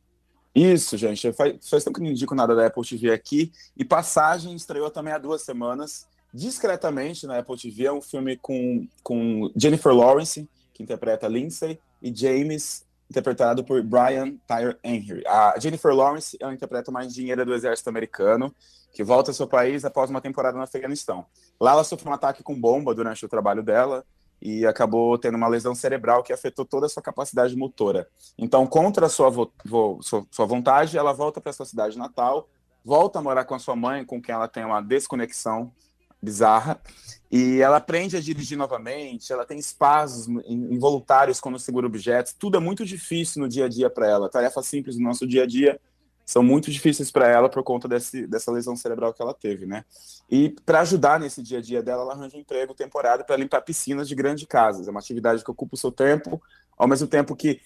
Isso, 0.55 0.97
gente. 0.97 1.31
Faz, 1.35 1.69
faz 1.69 1.85
tempo 1.85 1.99
que 1.99 2.03
não 2.03 2.11
indico 2.11 2.35
nada 2.35 2.55
da 2.55 2.67
Apple 2.67 2.87
TV 2.87 3.13
aqui. 3.13 3.53
E 3.77 3.85
Passagem 3.85 4.55
estreou 4.55 4.91
também 4.91 5.13
há 5.13 5.19
duas 5.19 5.43
semanas, 5.43 6.07
discretamente 6.37 7.27
na 7.27 7.39
Apple 7.39 7.57
TV. 7.57 7.87
É 7.87 7.93
um 7.93 8.03
filme 8.03 8.37
com, 8.37 8.87
com 9.03 9.51
Jennifer 9.57 9.93
Lawrence, 9.93 10.47
que 10.75 10.83
interpreta 10.83 11.27
Lindsay, 11.27 11.81
e 12.03 12.15
James 12.15 12.85
interpretado 13.11 13.65
por 13.65 13.83
Brian 13.83 14.37
Tyre 14.47 14.77
Henry. 14.85 15.23
A 15.27 15.55
Jennifer 15.59 15.95
Lawrence 15.95 16.37
ela 16.41 16.53
interpreta 16.53 16.91
uma 16.91 17.05
engenheira 17.05 17.45
do 17.45 17.55
exército 17.55 17.89
americano 17.89 18.55
que 18.93 19.03
volta 19.03 19.31
ao 19.31 19.35
seu 19.35 19.47
país 19.47 19.85
após 19.85 20.11
uma 20.11 20.21
temporada 20.21 20.57
no 20.57 20.63
Afeganistão. 20.63 21.25
Lá 21.59 21.73
ela 21.73 21.85
sofreu 21.85 22.11
um 22.11 22.15
ataque 22.15 22.43
com 22.43 22.59
bomba 22.59 22.95
durante 22.95 23.25
o 23.25 23.29
trabalho 23.29 23.63
dela 23.63 24.05
e 24.43 24.67
acabou 24.67 25.17
tendo 25.17 25.37
uma 25.37 25.49
lesão 25.49 25.75
cerebral 25.75 26.23
que 26.23 26.33
afetou 26.33 26.65
toda 26.65 26.87
a 26.87 26.89
sua 26.89 27.03
capacidade 27.03 27.57
motora. 27.57 28.07
Então, 28.37 28.67
contra 28.67 29.09
sua, 29.09 29.31
vo 29.31 29.51
sua, 30.03 30.27
sua 30.31 30.47
vontade, 30.47 30.99
ela 30.99 31.13
volta 31.13 31.41
para 31.41 31.53
sua 31.53 31.65
cidade 31.65 31.97
natal, 31.97 32.49
volta 32.85 33.19
a 33.19 33.23
morar 33.23 33.45
com 33.45 33.55
a 33.55 33.59
sua 33.59 33.77
mãe, 33.77 34.05
com 34.05 34.21
quem 34.21 34.35
ela 34.35 34.49
tem 34.49 34.65
uma 34.65 34.83
desconexão 34.83 35.73
bizarra, 36.27 36.81
e 37.31 37.61
ela 37.61 37.77
aprende 37.77 38.17
a 38.17 38.21
dirigir 38.21 38.59
novamente, 38.59 39.33
ela 39.33 39.47
tem 39.47 39.59
espaços 39.59 40.29
involuntários 40.47 41.41
quando 41.41 41.59
segura 41.59 41.87
objetos, 41.87 42.33
tudo 42.33 42.57
é 42.57 42.61
muito 42.61 42.85
difícil 42.85 43.43
no 43.43 43.49
dia 43.49 43.67
a 43.67 43.69
dia 43.69 43.89
para 43.89 44.09
ela, 44.09 44.29
tarefa 44.29 44.63
simples 44.63 44.97
no 44.99 45.05
nosso 45.05 45.27
dia 45.27 45.45
a 45.45 45.47
dia, 45.47 45.81
são 46.25 46.43
muito 46.43 46.73
difíceis 46.73 47.09
para 47.09 47.29
ela 47.29 47.49
por 47.49 47.63
conta 47.63 47.87
desse, 47.87 48.27
dessa 48.27 48.51
lesão 48.51 48.75
cerebral 48.75 49.15
que 49.15 49.23
ela 49.23 49.33
teve, 49.33 49.65
né? 49.65 49.85
E 50.29 50.51
para 50.67 50.81
ajudar 50.81 51.21
nesse 51.21 51.41
dia 51.41 51.59
a 51.59 51.61
dia 51.63 51.81
dela, 51.81 52.03
ela 52.03 52.15
arranja 52.15 52.37
um 52.37 52.41
emprego 52.41 52.75
temporário 52.75 53.25
para 53.25 53.37
limpar 53.37 53.61
piscinas 53.61 54.09
de 54.09 54.15
grandes 54.17 54.45
casas. 54.45 54.89
É 54.89 54.91
uma 54.91 54.99
atividade 54.99 55.45
que 55.45 55.51
ocupa 55.51 55.77
o 55.77 55.79
seu 55.79 55.93
tempo, 55.93 56.43
ao 56.77 56.89
mesmo 56.89 57.07
tempo 57.07 57.37
que 57.37 57.61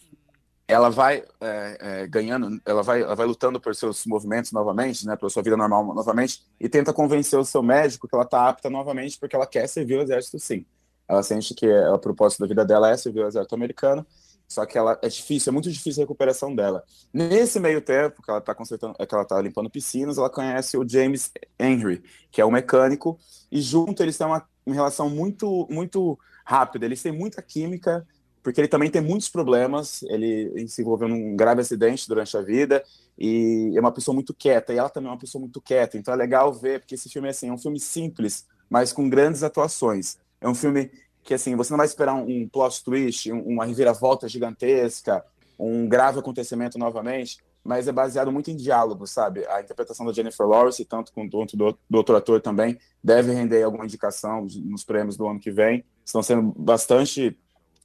ela 0.71 0.91
vai 0.91 1.25
é, 1.41 1.79
é, 1.81 2.07
ganhando, 2.07 2.61
ela 2.65 2.83
vai, 2.83 3.03
ela 3.03 3.15
vai 3.15 3.27
lutando 3.27 3.61
por 3.61 3.75
seus 3.75 4.05
movimentos 4.07 4.53
novamente, 4.53 5.07
né, 5.07 5.17
pela 5.17 5.31
sua 5.31 5.43
vida 5.43 5.57
normal 5.57 5.85
novamente, 5.95 6.43
e 6.59 6.69
tenta 6.69 6.93
convencer 6.93 7.39
o 7.39 7.45
seu 7.45 7.63
médico 7.63 8.09
que 8.09 8.15
ela 8.15 8.25
está 8.25 8.49
apta 8.49 8.71
novamente 8.71 9.19
porque 9.19 9.37
ela 9.37 9.47
quer 9.47 9.67
servir 9.69 9.99
o 9.99 10.03
exército, 10.03 10.39
sim. 10.39 10.65
Ela 11.09 11.23
sente 11.23 11.55
que 11.55 11.67
é, 11.67 11.91
o 11.91 11.99
propósito 11.99 12.41
da 12.41 12.47
vida 12.47 12.65
dela 12.65 12.91
é 12.91 12.97
servir 12.97 13.25
o 13.25 13.29
exército 13.29 13.55
americano 13.55 14.07
só 14.51 14.67
que 14.67 14.77
ela 14.77 14.99
é 15.01 15.09
difícil, 15.09 15.51
é 15.51 15.53
muito 15.53 15.71
difícil 15.71 16.03
a 16.03 16.05
recuperação 16.05 16.53
dela. 16.53 16.83
Nesse 17.15 17.61
meio 17.61 17.81
tempo 17.81 18.21
que 18.21 18.29
ela 18.29 18.41
está 18.41 18.53
consertando, 18.53 18.95
que 18.95 19.15
ela 19.15 19.25
tá 19.25 19.41
limpando 19.41 19.71
piscinas, 19.71 20.19
ela 20.19 20.29
conhece 20.29 20.77
o 20.77 20.87
James 20.87 21.31
Henry, 21.57 22.03
que 22.33 22.41
é 22.41 22.45
um 22.45 22.51
mecânico, 22.51 23.17
e 23.51 23.61
junto 23.63 24.03
eles 24.03 24.19
têm 24.19 24.27
uma, 24.27 24.45
uma 24.67 24.75
relação 24.75 25.09
muito 25.09 25.69
muito 25.71 26.19
rápida. 26.45 26.85
Eles 26.85 27.01
têm 27.01 27.13
muita 27.13 27.41
química, 27.41 28.05
porque 28.43 28.61
ele 28.61 28.69
também 28.69 28.91
tem 28.91 29.01
muitos 29.01 29.29
problemas. 29.29 30.03
Ele 30.05 30.67
se 30.69 30.83
envolveu 30.83 31.09
num 31.09 31.37
grave 31.37 31.61
acidente 31.61 32.09
durante 32.09 32.37
a 32.37 32.43
vida 32.43 32.83
e 33.19 33.73
é 33.77 33.81
uma 33.81 33.93
pessoa 33.93 34.15
muito 34.15 34.33
quieta. 34.33 34.73
E 34.73 34.79
ela 34.79 34.89
também 34.89 35.09
é 35.09 35.13
uma 35.13 35.19
pessoa 35.19 35.41
muito 35.41 35.61
quieta. 35.61 35.99
Então 35.99 36.13
é 36.13 36.17
legal 36.17 36.53
ver, 36.53 36.81
porque 36.81 36.95
esse 36.95 37.09
filme 37.09 37.29
é 37.29 37.31
assim, 37.31 37.49
é 37.49 37.53
um 37.53 37.59
filme 37.59 37.79
simples, 37.79 38.47
mas 38.69 38.93
com 38.93 39.09
grandes 39.09 39.43
atuações. 39.43 40.19
É 40.41 40.49
um 40.49 40.55
filme 40.55 40.91
que 41.23 41.35
assim, 41.35 41.55
você 41.55 41.71
não 41.71 41.79
vai 41.79 41.87
esperar 41.87 42.15
um, 42.15 42.49
plot 42.49 42.83
twist, 42.83 43.31
um, 43.31 43.41
uma 43.43 43.65
reviravolta 43.65 44.27
gigantesca, 44.27 45.25
um 45.59 45.87
grave 45.87 46.19
acontecimento 46.19 46.79
novamente, 46.79 47.39
mas 47.63 47.87
é 47.87 47.93
baseado 47.93 48.33
muito 48.33 48.51
em 48.51 48.57
diálogo, 48.57 49.07
sabe? 49.07 49.47
A 49.47 49.61
interpretação 49.61 50.07
da 50.07 50.13
Jennifer 50.13 50.47
Lawrence, 50.47 50.83
tanto 50.87 51.13
quanto 51.13 51.57
do, 51.57 51.79
do 51.89 51.99
outro 51.99 52.17
ator 52.17 52.41
também, 52.41 52.79
deve 53.05 53.33
render 53.33 53.63
alguma 53.63 53.85
indicação 53.85 54.47
nos 54.65 54.83
prêmios 54.83 55.17
do 55.17 55.29
ano 55.29 55.39
que 55.39 55.51
vem. 55.51 55.85
Estão 56.05 56.23
sendo 56.23 56.55
bastante 56.57 57.37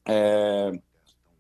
é, 0.06 0.72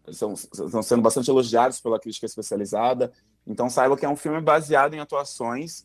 estão 0.08 0.36
sendo 0.36 1.02
bastante 1.02 1.30
elogiados 1.30 1.80
pela 1.80 2.00
crítica 2.00 2.26
especializada. 2.26 3.12
Então 3.46 3.70
saiba 3.70 3.98
que 3.98 4.06
é 4.06 4.10
um 4.10 4.16
filme 4.16 4.42
baseado 4.42 4.94
em 4.94 5.00
atuações 5.00 5.84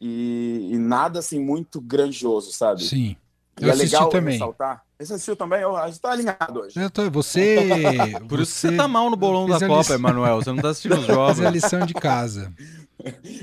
e, 0.00 0.70
e 0.72 0.78
nada 0.78 1.18
assim 1.18 1.38
muito 1.38 1.80
grandioso, 1.80 2.52
sabe? 2.52 2.82
Sim. 2.84 3.16
Eu 3.60 3.68
e 3.68 3.70
é 3.70 3.74
legal 3.74 4.08
também. 4.08 4.32
ressaltar 4.34 4.82
você 5.06 5.14
assistiu 5.14 5.36
também? 5.36 5.62
a 5.62 5.86
gente 5.88 6.00
tá 6.00 6.12
alinhado 6.12 6.60
hoje. 6.60 6.80
Eu 6.80 6.90
tô, 6.90 7.10
você. 7.10 7.56
Por 8.28 8.40
isso 8.40 8.52
você... 8.52 8.70
você 8.70 8.76
tá 8.76 8.86
mal 8.86 9.10
no 9.10 9.16
bolão 9.16 9.46
da 9.46 9.58
Copa, 9.58 9.78
lição... 9.78 9.96
Emanuel. 9.96 10.36
Você 10.36 10.52
não 10.52 10.62
tá 10.62 10.68
assistindo 10.68 10.98
os 10.98 11.06
jogos. 11.06 11.36
Fiz 11.36 11.46
a 11.46 11.50
lição 11.50 11.86
de 11.86 11.94
casa. 11.94 12.52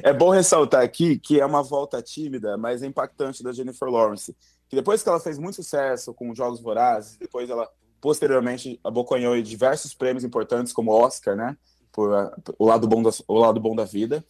É 0.04 0.14
bom 0.14 0.30
ressaltar 0.30 0.82
aqui 0.82 1.20
que 1.20 1.38
é 1.38 1.46
uma 1.46 1.62
volta 1.62 2.02
tímida, 2.02 2.56
mas 2.56 2.82
impactante 2.82 3.44
da 3.44 3.52
Jennifer 3.52 3.90
Lawrence. 3.90 4.34
Que 4.70 4.76
depois 4.78 5.04
que 5.04 5.10
ela 5.10 5.20
fez 5.20 5.38
muito 5.38 5.56
sucesso 5.56 6.14
com 6.14 6.34
Jogos 6.34 6.62
Vorazes, 6.62 7.18
depois 7.18 7.50
ela 7.50 7.70
posteriormente 8.02 8.80
abocanhou 8.84 9.40
diversos 9.42 9.94
prêmios 9.94 10.24
importantes, 10.24 10.74
como 10.74 10.92
Oscar, 10.92 11.36
né? 11.36 11.58
Por, 11.92 12.10
por 12.44 12.56
o, 12.58 12.66
lado 12.66 12.88
bom 12.88 13.02
da, 13.02 13.10
o 13.28 13.38
lado 13.38 13.60
bom 13.60 13.76
da 13.76 13.86
vida. 13.86 14.24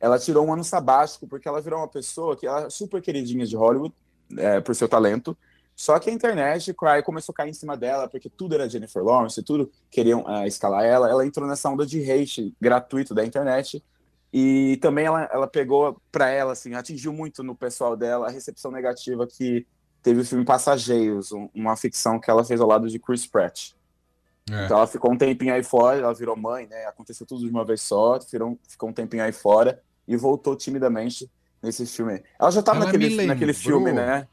Ela 0.00 0.18
tirou 0.18 0.46
um 0.46 0.52
ano 0.52 0.64
sabático 0.64 1.26
porque 1.26 1.48
ela 1.48 1.60
virou 1.60 1.80
uma 1.80 1.88
pessoa 1.88 2.36
que 2.36 2.46
ela 2.46 2.66
é 2.66 2.70
super 2.70 3.00
queridinha 3.00 3.46
de 3.46 3.56
Hollywood, 3.56 3.94
é, 4.36 4.60
por 4.60 4.74
seu 4.74 4.88
talento, 4.88 5.36
só 5.76 5.98
que 5.98 6.08
a 6.08 6.12
internet 6.12 6.72
Cry 6.72 7.02
começou 7.04 7.34
a 7.34 7.36
cair 7.36 7.50
em 7.50 7.52
cima 7.52 7.76
dela, 7.76 8.08
porque 8.08 8.30
tudo 8.30 8.54
era 8.54 8.66
Jennifer 8.66 9.04
Lawrence, 9.04 9.42
tudo 9.42 9.70
queriam 9.90 10.22
uh, 10.22 10.46
escalar 10.46 10.82
ela. 10.82 11.10
Ela 11.10 11.26
entrou 11.26 11.46
nessa 11.46 11.68
onda 11.68 11.84
de 11.84 12.00
hate 12.10 12.54
gratuito 12.58 13.14
da 13.14 13.22
internet. 13.22 13.84
E 14.32 14.78
também 14.78 15.04
ela, 15.04 15.24
ela 15.30 15.46
pegou 15.46 16.00
para 16.10 16.30
ela, 16.30 16.52
assim, 16.52 16.74
atingiu 16.74 17.12
muito 17.12 17.42
no 17.42 17.54
pessoal 17.54 17.94
dela 17.94 18.26
a 18.26 18.30
recepção 18.30 18.70
negativa 18.70 19.26
que 19.26 19.66
teve 20.06 20.20
o 20.20 20.24
filme 20.24 20.44
Passageiros, 20.44 21.32
um, 21.32 21.48
uma 21.52 21.76
ficção 21.76 22.20
que 22.20 22.30
ela 22.30 22.44
fez 22.44 22.60
ao 22.60 22.68
lado 22.68 22.88
de 22.88 22.96
Chris 22.96 23.26
Pratt. 23.26 23.72
É. 24.48 24.64
Então 24.64 24.76
ela 24.76 24.86
ficou 24.86 25.10
um 25.10 25.18
tempinho 25.18 25.52
aí 25.52 25.64
fora, 25.64 25.98
ela 25.98 26.14
virou 26.14 26.36
mãe, 26.36 26.64
né? 26.68 26.86
Aconteceu 26.86 27.26
tudo 27.26 27.40
de 27.40 27.50
uma 27.50 27.64
vez 27.64 27.82
só, 27.82 28.20
ficou, 28.20 28.56
ficou 28.68 28.88
um 28.88 28.92
tempinho 28.92 29.24
aí 29.24 29.32
fora 29.32 29.82
e 30.06 30.16
voltou 30.16 30.54
timidamente 30.54 31.28
nesse 31.60 31.84
filme. 31.86 32.22
Ela 32.38 32.52
já 32.52 32.60
estava 32.60 32.84
naquele, 32.84 33.26
naquele 33.26 33.52
filme, 33.52 33.92
né? 33.92 34.28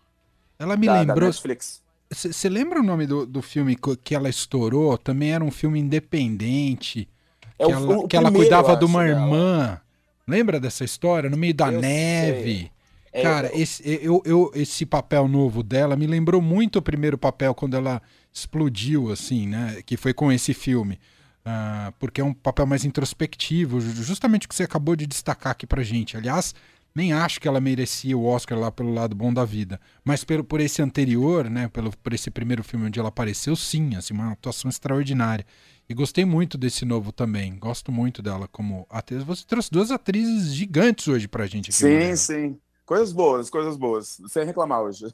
Ela 0.60 0.78
me 0.78 0.86
da, 0.86 1.02
lembrou. 1.02 1.32
Você 1.32 2.50
lembra 2.50 2.80
o 2.80 2.84
nome 2.84 3.08
do, 3.08 3.26
do 3.26 3.42
filme 3.42 3.76
que 4.04 4.14
ela 4.14 4.30
estourou? 4.30 4.96
Também 4.96 5.34
era 5.34 5.44
um 5.44 5.50
filme 5.50 5.80
independente. 5.80 7.10
É 7.58 7.66
que, 7.66 7.72
o, 7.72 7.76
ela, 7.76 7.98
o 7.98 8.08
que 8.08 8.16
ela 8.16 8.32
cuidava 8.32 8.78
de 8.78 8.86
uma 8.86 9.08
irmã. 9.08 9.82
Lembra 10.28 10.60
dessa 10.60 10.84
história? 10.84 11.32
No 11.32 11.38
meio 11.38 11.56
da 11.56 11.72
eu 11.72 11.82
neve. 11.82 12.70
É, 12.70 12.83
Cara, 13.22 13.50
eu... 13.54 13.62
Esse, 13.62 14.00
eu, 14.02 14.22
eu, 14.26 14.52
esse 14.56 14.86
papel 14.86 15.28
novo 15.28 15.62
dela 15.62 15.96
me 15.96 16.08
lembrou 16.08 16.42
muito 16.42 16.80
o 16.80 16.82
primeiro 16.82 17.18
papel 17.18 17.54
quando 17.54 17.76
ela 17.76 18.02
explodiu, 18.32 19.12
assim, 19.12 19.48
né? 19.48 19.82
Que 19.86 19.96
foi 19.96 20.14
com 20.14 20.32
esse 20.32 20.54
filme. 20.54 21.00
Uh, 21.46 21.92
porque 22.00 22.22
é 22.22 22.24
um 22.24 22.34
papel 22.34 22.66
mais 22.66 22.86
introspectivo, 22.86 23.82
justamente 23.82 24.46
o 24.46 24.50
que 24.50 24.56
você 24.56 24.64
acabou 24.64 24.96
de 24.96 25.06
destacar 25.06 25.52
aqui 25.52 25.68
pra 25.68 25.84
gente. 25.84 26.16
Aliás, 26.16 26.56
nem 26.96 27.12
acho 27.12 27.40
que 27.42 27.48
ela 27.48 27.60
merecia 27.60 28.18
o 28.18 28.26
Oscar 28.26 28.58
lá 28.58 28.72
pelo 28.72 28.94
lado 28.94 29.16
bom 29.16 29.34
da 29.34 29.44
vida. 29.44 29.80
Mas 30.06 30.24
pelo, 30.24 30.44
por 30.44 30.62
esse 30.62 30.82
anterior, 30.82 31.50
né, 31.50 31.68
pelo, 31.68 31.96
por 31.98 32.14
esse 32.14 32.32
primeiro 32.32 32.64
filme 32.64 32.86
onde 32.86 33.00
ela 33.00 33.10
apareceu, 33.10 33.56
sim, 33.56 33.96
assim, 33.96 34.14
uma 34.14 34.32
atuação 34.32 34.70
extraordinária. 34.70 35.46
E 35.90 35.94
gostei 35.94 36.24
muito 36.24 36.58
desse 36.58 36.86
novo 36.86 37.12
também. 37.12 37.58
Gosto 37.58 37.92
muito 37.92 38.22
dela 38.22 38.48
como 38.48 38.88
atriz. 38.90 39.24
Você 39.24 39.44
trouxe 39.46 39.70
duas 39.70 39.92
atrizes 39.92 40.54
gigantes 40.54 41.08
hoje 41.08 41.28
pra 41.28 41.46
gente 41.46 41.72
aqui. 41.72 41.78
Sim, 41.78 42.16
sim. 42.16 42.58
Coisas 42.86 43.14
boas, 43.14 43.50
coisas 43.50 43.78
boas. 43.78 44.20
Sem 44.28 44.46
reclamar 44.46 44.82
hoje. 44.82 45.06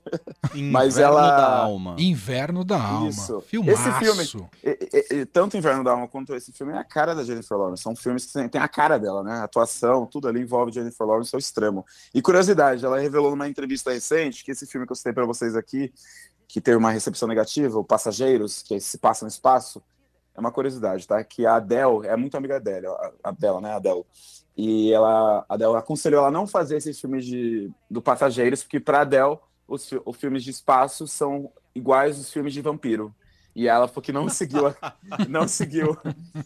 Inverno 0.55 0.71
Mas 0.71 0.97
ela. 0.97 1.29
da 1.29 1.57
Alma. 1.63 1.95
Inverno 1.99 2.65
da 2.65 2.81
Alma. 2.81 3.09
Isso. 3.09 3.41
Filmaço. 3.41 3.89
Esse 3.89 3.99
filme, 3.99 4.49
e, 4.63 5.15
e, 5.15 5.25
tanto 5.25 5.55
Inverno 5.55 5.83
da 5.83 5.91
Alma 5.91 6.07
quanto 6.07 6.33
esse 6.33 6.51
filme, 6.51 6.73
é 6.73 6.77
a 6.77 6.83
cara 6.83 7.13
da 7.13 7.23
Jennifer 7.23 7.55
Lawrence. 7.55 7.83
São 7.83 7.95
filmes 7.95 8.25
que 8.25 8.49
tem 8.49 8.59
a 8.59 8.67
cara 8.67 8.97
dela, 8.97 9.23
né? 9.23 9.33
A 9.33 9.43
atuação, 9.43 10.07
tudo 10.07 10.27
ali 10.27 10.41
envolve 10.41 10.71
Jennifer 10.71 11.05
Lawrence 11.05 11.35
ao 11.35 11.39
extremo. 11.39 11.85
E 12.11 12.21
curiosidade, 12.23 12.83
ela 12.83 12.99
revelou 12.99 13.29
numa 13.31 13.47
entrevista 13.47 13.91
recente 13.91 14.43
que 14.43 14.51
esse 14.51 14.65
filme 14.65 14.87
que 14.87 14.91
eu 14.91 14.95
citei 14.95 15.13
para 15.13 15.25
vocês 15.25 15.55
aqui, 15.55 15.93
que 16.47 16.59
teve 16.59 16.77
uma 16.77 16.89
recepção 16.89 17.27
negativa, 17.27 17.77
o 17.77 17.83
Passageiros, 17.83 18.63
que 18.63 18.79
se 18.79 18.97
passa 18.97 19.23
no 19.23 19.29
espaço, 19.29 19.79
é 20.39 20.41
uma 20.41 20.51
curiosidade, 20.51 21.05
tá? 21.05 21.21
Que 21.23 21.45
a 21.45 21.55
Adele 21.55 22.07
é 22.07 22.15
muito 22.15 22.35
amiga 22.37 22.59
dela, 22.59 23.13
a 23.21 23.31
dela, 23.31 23.59
né? 23.59 23.71
A 23.71 23.75
Adele. 23.75 24.03
E 24.57 24.91
ela, 24.91 25.45
a 25.47 25.53
Adele 25.53 25.75
aconselhou 25.75 26.21
ela 26.21 26.31
não 26.31 26.47
fazer 26.47 26.77
esses 26.77 26.99
filmes 26.99 27.25
de, 27.25 27.69
do 27.89 28.01
Passageiros, 28.01 28.63
porque 28.63 28.79
para 28.79 29.01
Adele 29.01 29.37
os, 29.67 29.89
os 30.05 30.17
filmes 30.17 30.43
de 30.43 30.49
espaço 30.49 31.07
são 31.07 31.51
iguais 31.75 32.17
aos 32.17 32.31
filmes 32.31 32.53
de 32.53 32.61
vampiro. 32.61 33.13
E 33.53 33.67
ela 33.67 33.87
falou 33.87 34.01
que 34.01 34.13
não 34.13 34.27
seguiu, 34.29 34.73
não 35.27 35.47
seguiu, 35.47 35.97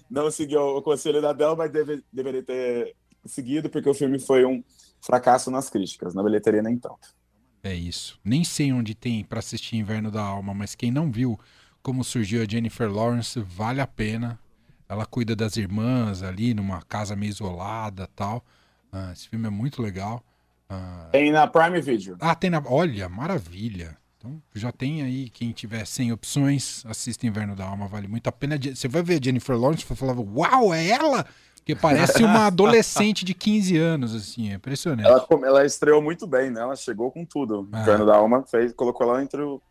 não 0.10 0.32
seguiu 0.32 0.62
o 0.62 0.82
conselho 0.82 1.22
da 1.22 1.30
Adele, 1.30 1.56
mas 1.56 1.72
deve, 1.72 2.04
deveria 2.12 2.44
ter 2.44 2.96
seguido, 3.26 3.70
porque 3.70 3.90
o 3.90 3.94
filme 3.94 4.20
foi 4.20 4.44
um 4.44 4.64
fracasso 5.00 5.52
nas 5.52 5.70
críticas, 5.70 6.16
na 6.16 6.24
bilheteria 6.24 6.62
nem 6.62 6.78
tanto. 6.78 7.14
É 7.62 7.74
isso. 7.74 8.20
Nem 8.24 8.44
sei 8.44 8.74
onde 8.74 8.94
tem 8.96 9.24
para 9.24 9.40
assistir 9.40 9.78
Inverno 9.78 10.12
da 10.12 10.22
Alma, 10.22 10.54
mas 10.54 10.76
quem 10.76 10.92
não 10.92 11.12
viu 11.12 11.40
como 11.84 12.04
surgiu 12.04 12.42
a 12.42 12.46
Jennifer 12.46 12.90
Lawrence, 12.90 13.40
vale 13.42 13.82
a 13.82 13.86
pena. 13.86 14.40
Ela 14.88 15.06
cuida 15.06 15.36
das 15.36 15.58
irmãs 15.58 16.24
ali 16.24 16.54
numa 16.54 16.82
casa 16.82 17.16
meio 17.16 17.30
isolada 17.30 18.10
tal. 18.16 18.44
Uh, 18.92 19.12
esse 19.12 19.28
filme 19.28 19.48
é 19.48 19.50
muito 19.50 19.82
legal. 19.82 20.24
Uh... 20.72 21.12
Tem 21.12 21.32
na 21.32 21.46
Prime 21.46 21.82
Video. 21.82 22.16
Ah, 22.20 22.34
tem 22.34 22.50
na. 22.50 22.64
Olha, 22.66 23.10
maravilha. 23.10 23.98
Então 24.18 24.42
já 24.56 24.72
tem 24.72 25.02
aí, 25.02 25.30
quem 25.30 25.52
tiver 25.52 25.86
100 25.86 26.14
opções, 26.14 26.86
assista 26.86 27.28
Inverno 27.28 27.56
da 27.56 27.66
Alma, 27.66 27.88
vale 27.88 28.08
muito 28.08 28.28
a 28.28 28.32
pena. 28.32 28.58
Você 28.58 28.88
vai 28.88 29.04
ver 29.04 29.20
a 29.20 29.22
Jennifer 29.22 29.58
Lawrence 29.58 29.84
e 29.84 29.96
falar, 29.96 30.18
uau, 30.18 30.74
é 30.74 30.88
ela? 30.88 31.26
Porque 31.58 31.76
parece 31.76 32.24
uma 32.24 32.48
adolescente 32.48 33.26
de 33.26 33.34
15 33.34 33.78
anos, 33.78 34.16
assim, 34.16 34.52
é 34.52 34.56
impressionante. 34.56 35.06
Ela, 35.06 35.28
ela 35.46 35.66
estreou 35.66 36.02
muito 36.02 36.26
bem, 36.26 36.50
né? 36.50 36.62
Ela 36.62 36.76
chegou 36.76 37.12
com 37.12 37.26
tudo. 37.26 37.68
Ah. 37.72 37.82
Inverno 37.82 38.06
da 38.06 38.16
Alma 38.16 38.44
fez, 38.44 38.72
colocou 38.74 39.10
ela 39.10 39.22
entre 39.22 39.42
o, 39.42 39.62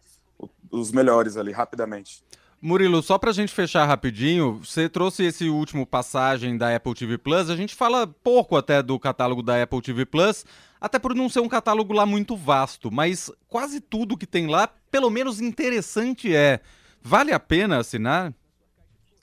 os 0.73 0.91
melhores 0.91 1.37
ali, 1.37 1.53
rapidamente. 1.53 2.25
Murilo, 2.61 3.03
só 3.03 3.19
pra 3.19 3.33
gente 3.33 3.53
fechar 3.53 3.85
rapidinho, 3.87 4.61
você 4.65 4.89
trouxe 4.89 5.25
esse 5.25 5.49
último 5.49 5.85
passagem 5.85 6.57
da 6.57 6.75
Apple 6.75 6.95
TV 6.95 7.19
Plus. 7.19 7.51
A 7.51 7.57
gente 7.57 7.75
fala 7.75 8.07
pouco 8.07 8.57
até 8.57 8.81
do 8.81 8.99
catálogo 9.01 9.43
da 9.43 9.61
Apple 9.61 9.83
TV 9.83 10.07
Plus, 10.07 10.47
até 10.81 10.97
por 10.97 11.13
não 11.13 11.29
ser 11.29 11.41
um 11.41 11.49
catálogo 11.49 11.93
lá 11.93 12.07
muito 12.07 12.37
vasto, 12.37 12.89
mas 12.89 13.33
quase 13.49 13.81
tudo 13.81 14.17
que 14.17 14.27
tem 14.27 14.47
lá, 14.47 14.69
pelo 14.93 15.11
menos 15.11 15.41
interessante 15.41 16.35
é. 16.35 16.61
Vale 17.03 17.33
a 17.33 17.41
pena 17.41 17.79
assinar? 17.79 18.33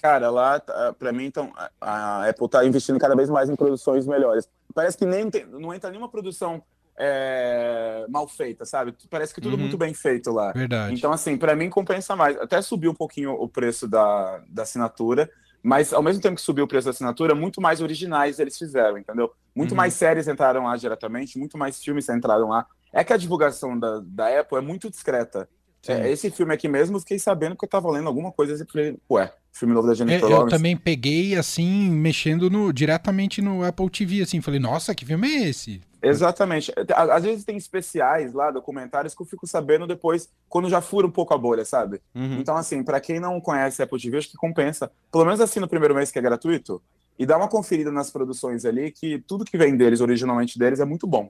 Cara, 0.01 0.29
lá, 0.29 0.59
tá, 0.59 0.93
pra 0.99 1.13
mim, 1.13 1.23
então, 1.23 1.53
a 1.79 2.27
Apple 2.27 2.49
tá 2.49 2.65
investindo 2.65 2.99
cada 2.99 3.15
vez 3.15 3.29
mais 3.29 3.49
em 3.49 3.55
produções 3.55 4.05
melhores. 4.05 4.49
Parece 4.73 4.97
que 4.97 5.05
nem 5.05 5.29
tem, 5.29 5.45
não 5.45 5.73
entra 5.73 5.89
nenhuma 5.89 6.09
produção 6.09 6.61
é, 6.99 8.05
mal 8.09 8.27
feita, 8.27 8.65
sabe? 8.65 8.93
Parece 9.09 9.33
que 9.33 9.39
tudo 9.39 9.53
uhum. 9.53 9.61
muito 9.61 9.77
bem 9.77 9.93
feito 9.93 10.31
lá. 10.31 10.51
Verdade. 10.51 10.93
Então, 10.93 11.13
assim, 11.13 11.37
para 11.37 11.55
mim 11.55 11.69
compensa 11.69 12.13
mais. 12.15 12.37
Até 12.37 12.61
subiu 12.61 12.91
um 12.91 12.95
pouquinho 12.95 13.31
o 13.31 13.47
preço 13.47 13.87
da, 13.87 14.43
da 14.49 14.63
assinatura, 14.63 15.29
Mas 15.63 15.93
ao 15.93 16.03
mesmo 16.03 16.21
tempo 16.21 16.35
que 16.35 16.41
subiu 16.41 16.65
o 16.65 16.67
preço 16.67 16.85
da 16.85 16.91
assinatura, 16.91 17.33
muito 17.33 17.61
mais 17.61 17.81
originais 17.81 18.39
eles 18.39 18.57
fizeram, 18.57 18.97
entendeu? 18.97 19.31
Muito 19.55 19.71
uhum. 19.71 19.77
mais 19.77 19.93
séries 19.93 20.27
entraram 20.27 20.65
lá 20.65 20.75
diretamente, 20.75 21.39
muito 21.39 21.57
mais 21.57 21.81
filmes 21.81 22.09
entraram 22.09 22.49
lá. 22.49 22.65
É 22.91 23.03
que 23.03 23.13
a 23.13 23.17
divulgação 23.17 23.79
da, 23.79 24.01
da 24.03 24.39
Apple 24.39 24.57
é 24.57 24.61
muito 24.61 24.89
discreta. 24.89 25.47
É, 25.87 26.11
esse 26.11 26.29
filme 26.29 26.53
aqui 26.53 26.67
mesmo, 26.67 26.97
eu 26.97 26.99
fiquei 26.99 27.17
sabendo 27.17 27.55
que 27.55 27.63
eu 27.63 27.69
tava 27.69 27.89
lendo 27.89 28.07
alguma 28.07 28.31
coisa 28.31 28.61
e 28.61 28.69
falei, 28.69 28.97
ué, 29.09 29.33
filme 29.51 29.73
novo 29.73 29.87
da 29.87 29.93
Jennifer 29.93 30.19
é, 30.19 30.23
Lawrence. 30.23 30.53
Eu 30.53 30.57
também 30.57 30.77
peguei, 30.77 31.35
assim, 31.35 31.89
mexendo 31.89 32.49
no, 32.49 32.71
diretamente 32.71 33.41
no 33.41 33.63
Apple 33.63 33.89
TV, 33.89 34.21
assim, 34.21 34.41
falei, 34.41 34.59
nossa, 34.59 34.95
que 34.95 35.05
filme 35.05 35.27
é 35.27 35.49
esse? 35.49 35.81
Exatamente. 36.01 36.73
Às 36.95 37.23
vezes 37.23 37.43
tem 37.43 37.57
especiais 37.57 38.33
lá, 38.33 38.51
documentários, 38.51 39.13
que 39.13 39.21
eu 39.21 39.25
fico 39.25 39.45
sabendo 39.45 39.85
depois, 39.85 40.29
quando 40.47 40.69
já 40.69 40.81
fura 40.81 41.05
um 41.05 41.11
pouco 41.11 41.33
a 41.33 41.37
bolha, 41.37 41.65
sabe? 41.65 42.01
Uhum. 42.15 42.39
Então, 42.39 42.55
assim, 42.55 42.83
para 42.83 43.01
quem 43.01 43.19
não 43.19 43.39
conhece 43.41 43.81
Apple 43.81 43.99
TV, 43.99 44.17
acho 44.17 44.29
que 44.29 44.37
compensa, 44.37 44.89
pelo 45.11 45.25
menos 45.25 45.41
assim 45.41 45.59
no 45.59 45.67
primeiro 45.67 45.93
mês 45.93 46.11
que 46.11 46.19
é 46.19 46.21
gratuito, 46.21 46.81
e 47.17 47.25
dá 47.25 47.37
uma 47.37 47.49
conferida 47.49 47.91
nas 47.91 48.09
produções 48.09 48.63
ali, 48.63 48.91
que 48.91 49.19
tudo 49.27 49.43
que 49.43 49.57
vem 49.57 49.75
deles, 49.75 49.99
originalmente 49.99 50.57
deles, 50.57 50.79
é 50.79 50.85
muito 50.85 51.05
bom. 51.05 51.29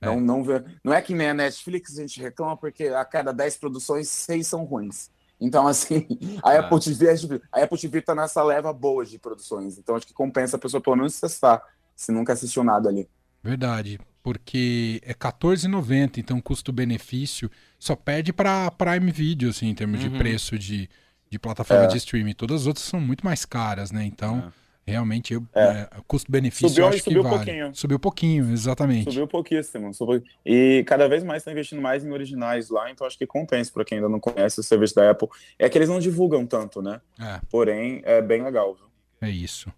Não, 0.00 0.14
é. 0.14 0.20
não, 0.20 0.42
vê, 0.42 0.64
não 0.82 0.94
é 0.94 1.02
que 1.02 1.12
nem 1.12 1.28
a 1.28 1.34
Netflix 1.34 1.98
a 1.98 2.00
gente 2.00 2.20
reclama 2.20 2.56
porque 2.56 2.84
a 2.84 3.04
cada 3.04 3.32
10 3.32 3.56
produções, 3.58 4.08
6 4.08 4.46
são 4.46 4.64
ruins. 4.64 5.10
Então, 5.40 5.66
assim, 5.66 6.06
a 6.42 6.54
é. 6.54 6.58
Apple 6.58 6.80
TV, 6.80 7.40
a 7.52 7.62
Apple 7.62 7.78
TV 7.78 8.02
tá 8.02 8.14
nessa 8.14 8.42
leva 8.42 8.72
boa 8.72 9.04
de 9.04 9.18
produções. 9.18 9.78
Então, 9.78 9.96
acho 9.96 10.06
que 10.06 10.12
compensa 10.14 10.56
a 10.56 10.58
pessoa 10.58 10.80
pelo 10.80 10.96
menos 10.96 11.18
testar, 11.18 11.62
se 11.94 12.12
nunca 12.12 12.32
assistiu 12.32 12.64
nada 12.64 12.88
ali. 12.88 13.08
Verdade, 13.42 14.00
porque 14.22 15.00
é 15.04 15.12
R$14,90, 15.12 16.18
então 16.18 16.40
custo-benefício 16.40 17.50
só 17.78 17.94
perde 17.94 18.32
para 18.32 18.70
Prime 18.72 19.10
Video, 19.12 19.50
assim, 19.50 19.68
em 19.68 19.74
termos 19.74 20.02
uhum. 20.02 20.10
de 20.10 20.18
preço 20.18 20.58
de, 20.58 20.88
de 21.30 21.38
plataforma 21.38 21.84
é. 21.84 21.86
de 21.86 21.98
streaming. 21.98 22.34
Todas 22.34 22.62
as 22.62 22.66
outras 22.66 22.84
são 22.84 23.00
muito 23.00 23.24
mais 23.24 23.44
caras, 23.44 23.90
né? 23.92 24.04
Então, 24.04 24.38
é. 24.38 24.67
Realmente, 24.88 25.34
eu, 25.34 25.46
é. 25.54 25.62
é, 25.62 25.88
custo-benefício 26.06 26.68
subiu, 26.68 26.88
acho 26.88 27.04
subiu 27.04 27.22
que 27.22 27.28
vale. 27.28 27.34
um 27.34 27.44
pouquinho. 27.44 27.74
Subiu 27.74 27.98
pouquinho, 27.98 28.52
exatamente. 28.52 29.04
Subiu 29.04 29.26
pouquíssimo. 29.26 29.92
Subiu... 29.92 30.22
E 30.44 30.82
cada 30.86 31.06
vez 31.06 31.22
mais 31.22 31.42
está 31.42 31.52
investindo 31.52 31.82
mais 31.82 32.04
em 32.04 32.10
originais 32.10 32.70
lá, 32.70 32.90
então 32.90 33.06
acho 33.06 33.18
que 33.18 33.26
compensa 33.26 33.70
para 33.72 33.84
quem 33.84 33.98
ainda 33.98 34.08
não 34.08 34.18
conhece 34.18 34.58
o 34.58 34.62
serviço 34.62 34.94
da 34.94 35.10
Apple. 35.10 35.28
É 35.58 35.68
que 35.68 35.76
eles 35.76 35.88
não 35.88 35.98
divulgam 35.98 36.46
tanto, 36.46 36.80
né? 36.80 37.00
É. 37.20 37.40
Porém, 37.50 38.00
é 38.04 38.22
bem 38.22 38.42
legal. 38.42 38.74
Viu? 38.74 38.86
É 39.20 39.30
isso. 39.30 39.70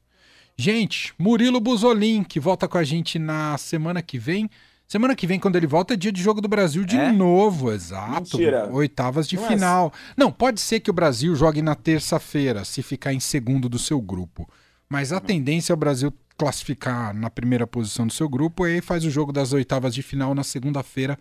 Gente, 0.56 1.14
Murilo 1.18 1.58
Buzolin, 1.58 2.22
que 2.22 2.38
volta 2.38 2.68
com 2.68 2.78
a 2.78 2.84
gente 2.84 3.18
na 3.18 3.56
semana 3.58 4.02
que 4.02 4.18
vem. 4.18 4.48
Semana 4.86 5.14
que 5.14 5.26
vem, 5.26 5.38
quando 5.38 5.56
ele 5.56 5.66
volta, 5.66 5.94
é 5.94 5.96
dia 5.96 6.10
de 6.10 6.20
Jogo 6.20 6.40
do 6.40 6.48
Brasil 6.48 6.84
de 6.84 6.96
é? 6.96 7.12
novo, 7.12 7.72
exato. 7.72 8.36
Mentira. 8.36 8.68
Oitavas 8.72 9.28
de 9.28 9.36
não 9.36 9.44
é 9.44 9.48
final. 9.48 9.92
É... 9.94 10.14
Não, 10.16 10.30
pode 10.32 10.60
ser 10.60 10.80
que 10.80 10.90
o 10.90 10.92
Brasil 10.92 11.34
jogue 11.34 11.62
na 11.62 11.74
terça-feira, 11.74 12.64
se 12.64 12.82
ficar 12.82 13.12
em 13.12 13.20
segundo 13.20 13.68
do 13.68 13.78
seu 13.78 14.00
grupo. 14.00 14.48
Mas 14.90 15.12
a 15.12 15.20
tendência 15.20 15.73
é 15.73 15.75
o 15.75 15.76
Brasil 15.76 16.12
classificar 16.37 17.14
na 17.14 17.30
primeira 17.30 17.66
posição 17.66 18.06
do 18.06 18.12
seu 18.12 18.28
grupo 18.28 18.66
e 18.66 18.75
aí 18.75 18.80
faz 18.80 19.04
o 19.04 19.11
jogo 19.11 19.32
das 19.32 19.52
oitavas 19.52 19.94
de 19.94 20.02
final 20.02 20.35
na 20.35 20.42
segunda-feira, 20.42 21.16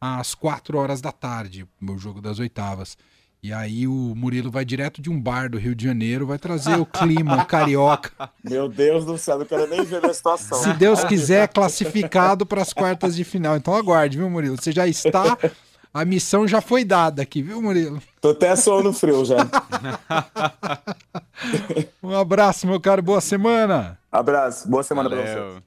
às 0.00 0.34
quatro 0.34 0.76
horas 0.76 1.00
da 1.00 1.12
tarde, 1.12 1.66
o 1.80 1.98
jogo 1.98 2.20
das 2.20 2.40
oitavas. 2.40 2.96
E 3.44 3.52
aí 3.52 3.86
o 3.86 4.14
Murilo 4.14 4.50
vai 4.50 4.64
direto 4.64 5.02
de 5.02 5.10
um 5.10 5.20
bar 5.20 5.50
do 5.50 5.58
Rio 5.58 5.74
de 5.74 5.84
Janeiro, 5.84 6.26
vai 6.26 6.38
trazer 6.38 6.78
o 6.78 6.86
clima 6.86 7.44
carioca. 7.44 8.30
Meu 8.42 8.68
Deus 8.68 9.04
do 9.04 9.18
céu, 9.18 9.38
não 9.38 9.46
quero 9.46 9.68
nem 9.68 9.84
ver 9.84 10.04
a 10.04 10.14
situação. 10.14 10.62
Se 10.62 10.72
Deus 10.74 11.04
quiser, 11.04 11.48
classificado 11.48 12.46
para 12.46 12.62
as 12.62 12.72
quartas 12.72 13.14
de 13.14 13.24
final. 13.24 13.56
Então 13.56 13.74
aguarde, 13.74 14.16
viu, 14.16 14.30
Murilo? 14.30 14.56
Você 14.56 14.72
já 14.72 14.86
está 14.86 15.36
a 15.92 16.04
missão 16.04 16.48
já 16.48 16.60
foi 16.60 16.84
dada 16.84 17.22
aqui, 17.22 17.42
viu, 17.42 17.60
Murilo? 17.60 18.00
Tô 18.20 18.30
até 18.30 18.54
no 18.82 18.92
frio 18.92 19.24
já. 19.24 19.36
um 22.02 22.16
abraço, 22.16 22.66
meu 22.66 22.80
caro. 22.80 23.02
Boa 23.02 23.20
semana. 23.20 23.98
Abraço. 24.10 24.68
Boa 24.68 24.82
semana 24.82 25.10
para 25.10 25.20
você. 25.20 25.62